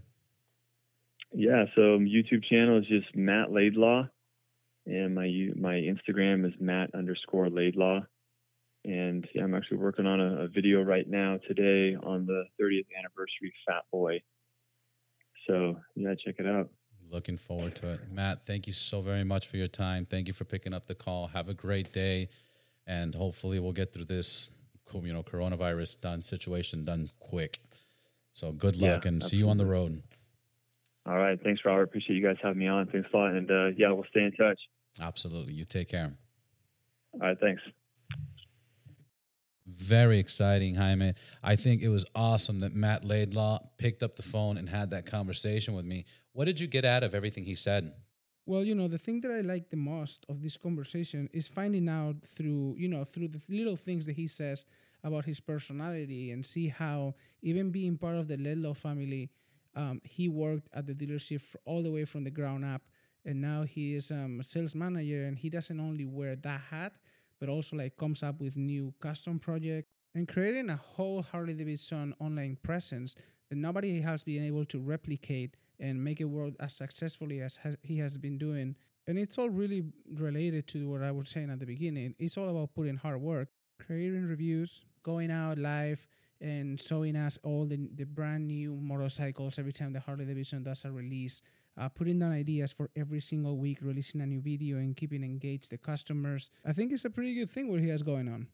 Yeah, 1.33 1.65
so 1.75 1.81
YouTube 1.99 2.45
channel 2.45 2.79
is 2.79 2.87
just 2.89 3.17
Matt 3.17 3.51
Laidlaw, 3.51 4.07
and 4.85 5.15
my 5.15 5.49
my 5.57 5.77
Instagram 5.77 6.47
is 6.47 6.53
Matt 6.61 6.95
underscore 6.95 7.49
Laidlaw, 7.49 8.01
and 8.85 9.27
yeah, 9.35 9.45
I'm 9.45 9.55
actually 9.55 9.79
working 9.79 10.07
on 10.07 10.21
a, 10.21 10.45
a 10.45 10.49
video 10.49 10.83
right 10.83 11.09
now 11.09 11.39
today 11.47 11.97
on 11.97 12.27
the 12.27 12.45
30th 12.61 12.87
anniversary 12.99 13.53
Fat 13.67 13.85
Boy. 13.93 14.23
So 15.47 15.77
yeah, 15.97 16.15
check 16.15 16.37
it 16.39 16.47
out. 16.47 16.71
Looking 17.11 17.37
forward 17.37 17.75
to 17.77 17.93
it. 17.93 18.01
Matt, 18.11 18.47
thank 18.47 18.67
you 18.67 18.73
so 18.73 19.01
very 19.01 19.25
much 19.25 19.49
for 19.49 19.57
your 19.57 19.69
time. 19.69 20.07
Thank 20.07 20.29
you 20.29 20.33
for 20.33 20.45
picking 20.45 20.73
up 20.73 20.87
the 20.87 20.95
call. 20.95 21.27
Have 21.27 21.49
a 21.49 21.55
great 21.55 21.93
day, 21.93 22.29
and 22.87 23.15
hopefully 23.15 23.59
we'll 23.59 23.73
get 23.73 23.93
through 23.93 24.05
this, 24.05 24.49
you 24.95 25.13
know, 25.13 25.23
coronavirus 25.23 26.01
done 26.01 26.23
situation 26.23 26.85
done 26.85 27.11
quick. 27.19 27.61
So 28.33 28.53
good 28.53 28.77
Yeah, 28.77 28.93
luck 28.93 29.07
and 29.07 29.25
see 29.25 29.39
you 29.39 29.49
on 29.49 29.59
the 29.59 29.67
road. 29.67 30.03
All 31.05 31.17
right, 31.17 31.39
thanks, 31.43 31.63
Robert. 31.65 31.83
Appreciate 31.83 32.15
you 32.15 32.23
guys 32.23 32.37
having 32.43 32.59
me 32.59 32.69
on. 32.69 32.87
Thanks 32.87 33.09
a 33.13 33.17
lot, 33.17 33.35
and 33.35 33.51
uh, 33.51 33.67
yeah, 33.77 33.91
we'll 33.91 34.07
stay 34.11 34.23
in 34.23 34.33
touch. 34.33 34.61
Absolutely. 35.01 35.55
You 35.55 35.65
take 35.65 35.89
care. 35.89 36.13
All 37.15 37.21
right, 37.21 37.41
thanks. 37.41 37.63
Very 39.77 40.19
exciting, 40.19 40.75
Jaime. 40.75 41.15
I 41.43 41.57
think 41.57 41.83
it 41.83 41.89
was 41.89 42.05
awesome 42.15 42.61
that 42.61 42.75
Matt 42.75 43.05
Laidlaw 43.05 43.61
picked 43.79 44.03
up 44.03 44.17
the 44.17 44.23
phone 44.23 44.57
and 44.57 44.69
had 44.69 44.91
that 44.91 45.07
conversation 45.07 45.75
with 45.75 45.85
me. 45.85 46.05
What 46.33 46.47
did 46.47 46.59
you 46.59 46.67
get 46.67 46.85
out 46.85 47.03
of 47.03 47.15
everything 47.15 47.45
he 47.45 47.55
said? 47.55 47.93
Well, 48.47 48.65
you 48.65 48.75
know, 48.75 48.89
the 48.89 48.99
thing 48.99 49.21
that 49.21 49.31
I 49.31 49.43
like 49.43 49.71
the 49.71 49.77
most 49.77 50.27
of 50.29 50.43
this 50.43 50.57
conversation 50.57 51.29
is 51.33 51.47
finding 51.47 51.89
out 51.89 52.17
through, 52.27 52.75
you 52.79 52.89
know, 52.89 53.05
through 53.05 53.29
the 53.29 53.41
little 53.49 53.77
things 53.77 54.07
that 54.07 54.17
he 54.17 54.27
says 54.27 54.67
about 55.05 55.25
his 55.25 55.41
personality 55.41 56.33
and 56.33 56.45
see 56.45 56.69
how 56.69 57.15
even 57.43 57.71
being 57.71 57.97
part 57.97 58.17
of 58.17 58.29
the 58.29 58.37
Laidlaw 58.37 58.75
family, 58.75 59.31
um, 59.77 60.01
he 60.05 60.29
worked 60.29 60.69
at 60.75 60.87
the 60.87 60.95
dealership 60.95 61.43
all 61.65 61.83
the 61.83 61.91
way 61.91 62.05
from 62.05 62.25
the 62.25 62.31
ground 62.31 62.65
up. 62.65 62.83
And 63.25 63.41
now 63.41 63.63
he 63.63 63.95
is 63.95 64.11
um, 64.11 64.41
a 64.41 64.43
sales 64.43 64.75
manager 64.75 65.25
and 65.27 65.39
he 65.39 65.51
doesn't 65.51 65.79
only 65.79 66.07
wear 66.07 66.37
that 66.37 66.61
hat, 66.71 66.95
but 67.41 67.49
also 67.49 67.77
like 67.77 67.97
comes 67.97 68.23
up 68.23 68.41
with 68.41 68.57
new 68.57 68.93
custom 69.01 69.39
projects 69.39 69.89
and 70.15 70.29
creating 70.29 70.71
a 70.71 70.77
whole 70.77 71.23
Harley 71.23 71.55
Davidson 71.55 72.15
online 72.21 72.57
presence 72.63 73.15
that 73.49 73.57
nobody 73.57 74.01
has 74.01 74.23
been 74.23 74.45
able 74.45 74.65
to 74.67 74.79
replicate 74.79 75.57
and 75.79 76.03
make 76.03 76.21
it 76.21 76.25
work 76.25 76.55
as 76.61 76.75
successfully 76.75 77.41
as 77.41 77.57
has, 77.57 77.77
he 77.83 77.99
has 77.99 78.17
been 78.17 78.39
doing. 78.39 78.77
And 79.07 79.19
it's 79.19 79.39
all 79.39 79.49
really 79.49 79.85
related 80.15 80.67
to 80.69 80.89
what 80.89 81.03
I 81.03 81.11
was 81.11 81.29
saying 81.29 81.51
at 81.51 81.59
the 81.59 81.67
beginning. 81.67 82.15
It's 82.19 82.37
all 82.37 82.49
about 82.49 82.75
putting 82.75 82.97
hard 82.97 83.21
work, 83.21 83.49
creating 83.85 84.27
reviews, 84.27 84.85
going 85.03 85.31
out 85.31 85.59
live, 85.59 86.07
and 86.41 86.81
showing 86.81 87.17
us 87.17 87.39
all 87.43 87.67
the, 87.67 87.89
the 87.97 88.05
brand 88.05 88.47
new 88.47 88.75
motorcycles 88.77 89.59
every 89.59 89.73
time 89.73 89.93
the 89.93 90.01
Harley 90.01 90.25
Davidson 90.25 90.63
does 90.63 90.85
a 90.85 90.91
release. 90.91 91.43
Uh, 91.81 91.89
putting 91.89 92.19
down 92.19 92.31
ideas 92.31 92.73
for 92.73 92.91
every 92.95 93.21
single 93.21 93.57
week, 93.57 93.79
releasing 93.81 94.21
a 94.21 94.27
new 94.27 94.43
video, 94.43 94.77
and 94.77 94.95
keeping 94.95 95.25
engaged 95.25 95.71
the 95.71 95.79
customers. 95.79 96.51
I 96.63 96.75
think 96.75 96.93
it's 96.93 97.07
a 97.07 97.11
pretty 97.11 97.35
good 97.35 97.49
thing 97.49 97.71
what 97.71 97.81
he 97.81 97.89
has 97.89 98.03
going 98.03 98.29
on. 98.29 98.49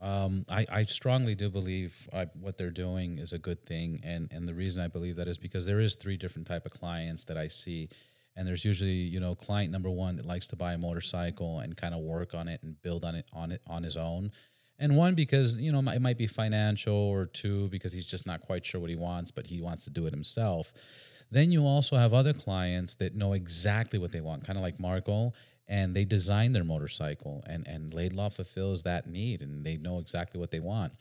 Um, 0.00 0.46
I, 0.48 0.64
I 0.70 0.84
strongly 0.84 1.34
do 1.34 1.50
believe 1.50 2.08
I, 2.10 2.26
what 2.40 2.56
they're 2.56 2.70
doing 2.70 3.18
is 3.18 3.34
a 3.34 3.38
good 3.38 3.66
thing, 3.66 4.00
and 4.02 4.32
and 4.32 4.48
the 4.48 4.54
reason 4.54 4.82
I 4.82 4.88
believe 4.88 5.16
that 5.16 5.28
is 5.28 5.36
because 5.36 5.66
there 5.66 5.78
is 5.78 5.94
three 5.94 6.16
different 6.16 6.46
type 6.46 6.64
of 6.64 6.72
clients 6.72 7.26
that 7.26 7.36
I 7.36 7.48
see, 7.48 7.90
and 8.34 8.48
there's 8.48 8.64
usually 8.64 8.92
you 8.92 9.20
know 9.20 9.34
client 9.34 9.70
number 9.70 9.90
one 9.90 10.16
that 10.16 10.24
likes 10.24 10.46
to 10.46 10.56
buy 10.56 10.72
a 10.72 10.78
motorcycle 10.78 11.58
and 11.58 11.76
kind 11.76 11.94
of 11.94 12.00
work 12.00 12.32
on 12.32 12.48
it 12.48 12.62
and 12.62 12.80
build 12.80 13.04
on 13.04 13.14
it 13.14 13.26
on 13.34 13.52
it 13.52 13.60
on 13.66 13.82
his 13.82 13.98
own, 13.98 14.32
and 14.78 14.96
one 14.96 15.14
because 15.14 15.58
you 15.58 15.70
know 15.70 15.80
it 15.92 16.00
might 16.00 16.16
be 16.16 16.26
financial, 16.26 16.94
or 16.94 17.26
two 17.26 17.68
because 17.68 17.92
he's 17.92 18.06
just 18.06 18.26
not 18.26 18.40
quite 18.40 18.64
sure 18.64 18.80
what 18.80 18.88
he 18.88 18.96
wants, 18.96 19.30
but 19.30 19.46
he 19.46 19.60
wants 19.60 19.84
to 19.84 19.90
do 19.90 20.06
it 20.06 20.14
himself. 20.14 20.72
Then 21.34 21.50
you 21.50 21.66
also 21.66 21.96
have 21.96 22.14
other 22.14 22.32
clients 22.32 22.94
that 22.96 23.16
know 23.16 23.32
exactly 23.32 23.98
what 23.98 24.12
they 24.12 24.20
want, 24.20 24.46
kind 24.46 24.56
of 24.56 24.62
like 24.62 24.78
Marco, 24.78 25.32
and 25.66 25.92
they 25.92 26.04
design 26.04 26.52
their 26.52 26.62
motorcycle, 26.62 27.42
and 27.46 27.66
and 27.66 27.92
Laidlaw 27.92 28.28
fulfills 28.28 28.84
that 28.84 29.08
need, 29.08 29.42
and 29.42 29.66
they 29.66 29.76
know 29.76 29.98
exactly 29.98 30.38
what 30.38 30.52
they 30.52 30.60
want. 30.60 30.92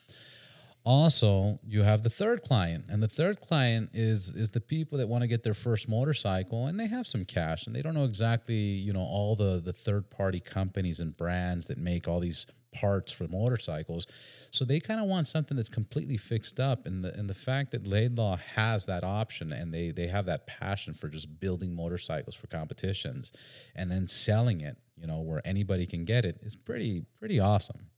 Also, 0.85 1.59
you 1.65 1.83
have 1.83 2.01
the 2.01 2.09
third 2.09 2.41
client, 2.41 2.85
and 2.89 3.01
the 3.01 3.07
third 3.07 3.41
client 3.41 3.91
is 3.93 4.31
is 4.31 4.49
the 4.49 4.59
people 4.59 4.97
that 4.97 5.07
want 5.07 5.21
to 5.21 5.27
get 5.27 5.43
their 5.43 5.53
first 5.53 5.87
motorcycle, 5.87 6.65
and 6.65 6.79
they 6.79 6.87
have 6.87 7.05
some 7.05 7.23
cash, 7.25 7.67
and 7.67 7.75
they 7.75 7.83
don't 7.83 7.93
know 7.93 8.05
exactly, 8.05 8.55
you 8.55 8.91
know, 8.91 9.03
all 9.03 9.35
the 9.35 9.61
the 9.63 9.73
third 9.73 10.09
party 10.09 10.39
companies 10.39 10.99
and 10.99 11.15
brands 11.15 11.67
that 11.67 11.77
make 11.77 12.07
all 12.07 12.19
these 12.19 12.47
parts 12.73 13.11
for 13.11 13.27
motorcycles. 13.27 14.07
So 14.51 14.65
they 14.65 14.79
kind 14.79 14.99
of 14.99 15.07
want 15.07 15.27
something 15.27 15.55
that's 15.57 15.69
completely 15.69 16.17
fixed 16.17 16.59
up, 16.59 16.85
and 16.85 17.03
the 17.03 17.13
and 17.13 17.29
the 17.29 17.33
fact 17.33 17.71
that 17.71 17.87
Laidlaw 17.87 18.37
has 18.55 18.85
that 18.85 19.03
option, 19.03 19.51
and 19.51 19.73
they 19.73 19.91
they 19.91 20.07
have 20.07 20.25
that 20.25 20.45
passion 20.47 20.93
for 20.93 21.07
just 21.07 21.39
building 21.39 21.75
motorcycles 21.75 22.35
for 22.35 22.47
competitions, 22.47 23.31
and 23.75 23.89
then 23.89 24.07
selling 24.07 24.61
it, 24.61 24.77
you 24.95 25.07
know, 25.07 25.21
where 25.21 25.41
anybody 25.45 25.85
can 25.85 26.05
get 26.05 26.25
it, 26.25 26.37
is 26.43 26.55
pretty 26.55 27.05
pretty 27.19 27.39
awesome. 27.39 27.89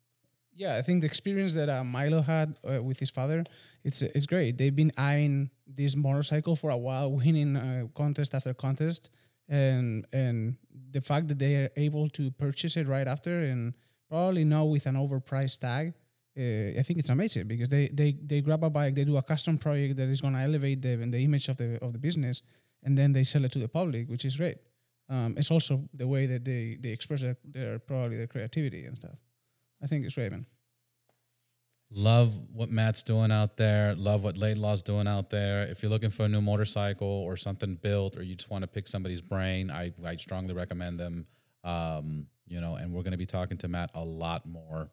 Yeah, 0.57 0.75
I 0.77 0.81
think 0.81 1.01
the 1.01 1.07
experience 1.07 1.53
that 1.55 1.67
uh, 1.67 1.83
Milo 1.83 2.21
had 2.21 2.57
uh, 2.63 2.81
with 2.81 2.97
his 2.97 3.09
father, 3.09 3.43
it's 3.83 4.01
it's 4.01 4.25
great. 4.25 4.57
They've 4.57 4.75
been 4.75 4.93
eyeing 4.97 5.49
this 5.67 5.95
motorcycle 5.97 6.55
for 6.55 6.69
a 6.69 6.77
while, 6.77 7.11
winning 7.21 7.57
uh, 7.57 7.87
contest 7.93 8.33
after 8.33 8.53
contest, 8.53 9.09
and 9.49 10.05
and 10.13 10.55
the 10.91 11.01
fact 11.01 11.27
that 11.27 11.39
they 11.39 11.55
are 11.57 11.69
able 11.75 12.09
to 12.11 12.31
purchase 12.31 12.77
it 12.77 12.87
right 12.87 13.07
after 13.07 13.41
and 13.41 13.73
probably 14.09 14.43
not 14.43 14.65
with 14.65 14.85
an 14.85 14.95
overpriced 14.95 15.59
tag, 15.59 15.93
uh, 16.37 16.79
I 16.79 16.83
think 16.83 16.99
it's 16.99 17.09
amazing 17.09 17.47
because 17.47 17.69
they 17.69 17.87
they 17.87 18.11
they 18.25 18.41
grab 18.41 18.63
a 18.63 18.69
bike, 18.69 18.95
they 18.95 19.05
do 19.05 19.17
a 19.17 19.23
custom 19.23 19.57
project 19.57 19.95
that 19.97 20.09
is 20.09 20.21
going 20.21 20.33
to 20.33 20.39
elevate 20.39 20.81
the 20.81 20.95
the 20.95 21.19
image 21.19 21.47
of 21.47 21.57
the 21.57 21.81
of 21.81 21.93
the 21.93 21.99
business, 21.99 22.41
and 22.83 22.97
then 22.97 23.13
they 23.13 23.23
sell 23.23 23.45
it 23.45 23.51
to 23.53 23.59
the 23.59 23.67
public, 23.67 24.09
which 24.09 24.25
is 24.25 24.35
great. 24.35 24.57
Um, 25.07 25.35
it's 25.37 25.51
also 25.51 25.87
the 25.93 26.07
way 26.07 26.25
that 26.25 26.43
they 26.43 26.77
they 26.79 26.89
express 26.89 27.21
their, 27.21 27.37
their 27.43 27.79
probably 27.79 28.17
their 28.17 28.27
creativity 28.27 28.85
and 28.85 28.97
stuff. 28.97 29.17
I 29.81 29.87
think 29.87 30.05
it's 30.05 30.17
man. 30.17 30.45
Love 31.91 32.37
what 32.51 32.69
Matt's 32.69 33.03
doing 33.03 33.31
out 33.31 33.55
there. 33.55 33.93
Love 33.95 34.23
what 34.23 34.35
Laidlaw's 34.35 34.81
doing 34.81 35.07
out 35.07 35.29
there. 35.29 35.63
If 35.67 35.83
you're 35.83 35.91
looking 35.91 36.09
for 36.09 36.25
a 36.25 36.27
new 36.27 36.41
motorcycle 36.41 37.07
or 37.07 37.37
something 37.37 37.75
built, 37.75 38.17
or 38.17 38.23
you 38.23 38.35
just 38.35 38.49
want 38.49 38.63
to 38.63 38.67
pick 38.67 38.87
somebody's 38.87 39.21
brain, 39.21 39.69
I 39.69 39.93
I 40.03 40.15
strongly 40.17 40.53
recommend 40.53 40.99
them. 40.99 41.25
Um, 41.63 42.27
you 42.47 42.61
know, 42.61 42.75
and 42.75 42.93
we're 42.93 43.03
going 43.03 43.11
to 43.11 43.17
be 43.17 43.25
talking 43.25 43.57
to 43.59 43.67
Matt 43.67 43.91
a 43.93 44.03
lot 44.03 44.45
more. 44.45 44.89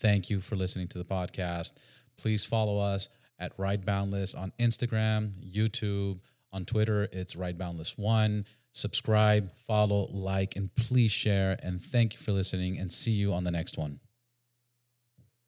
Thank 0.00 0.30
you 0.30 0.40
for 0.40 0.56
listening 0.56 0.88
to 0.88 0.98
the 0.98 1.04
podcast. 1.04 1.74
Please 2.18 2.44
follow 2.44 2.78
us 2.78 3.08
at 3.38 3.52
Ride 3.56 3.84
Boundless 3.84 4.34
on 4.34 4.52
Instagram, 4.58 5.32
YouTube, 5.42 6.20
on 6.52 6.64
Twitter. 6.64 7.08
It's 7.12 7.36
Ride 7.36 7.58
Boundless 7.58 7.96
One. 7.96 8.44
Subscribe, 8.72 9.50
follow, 9.66 10.08
like, 10.12 10.56
and 10.56 10.74
please 10.74 11.12
share. 11.12 11.58
And 11.62 11.82
thank 11.82 12.14
you 12.14 12.20
for 12.20 12.32
listening. 12.32 12.78
And 12.78 12.90
see 12.90 13.10
you 13.12 13.32
on 13.32 13.44
the 13.44 13.50
next 13.50 13.76
one. 13.76 14.00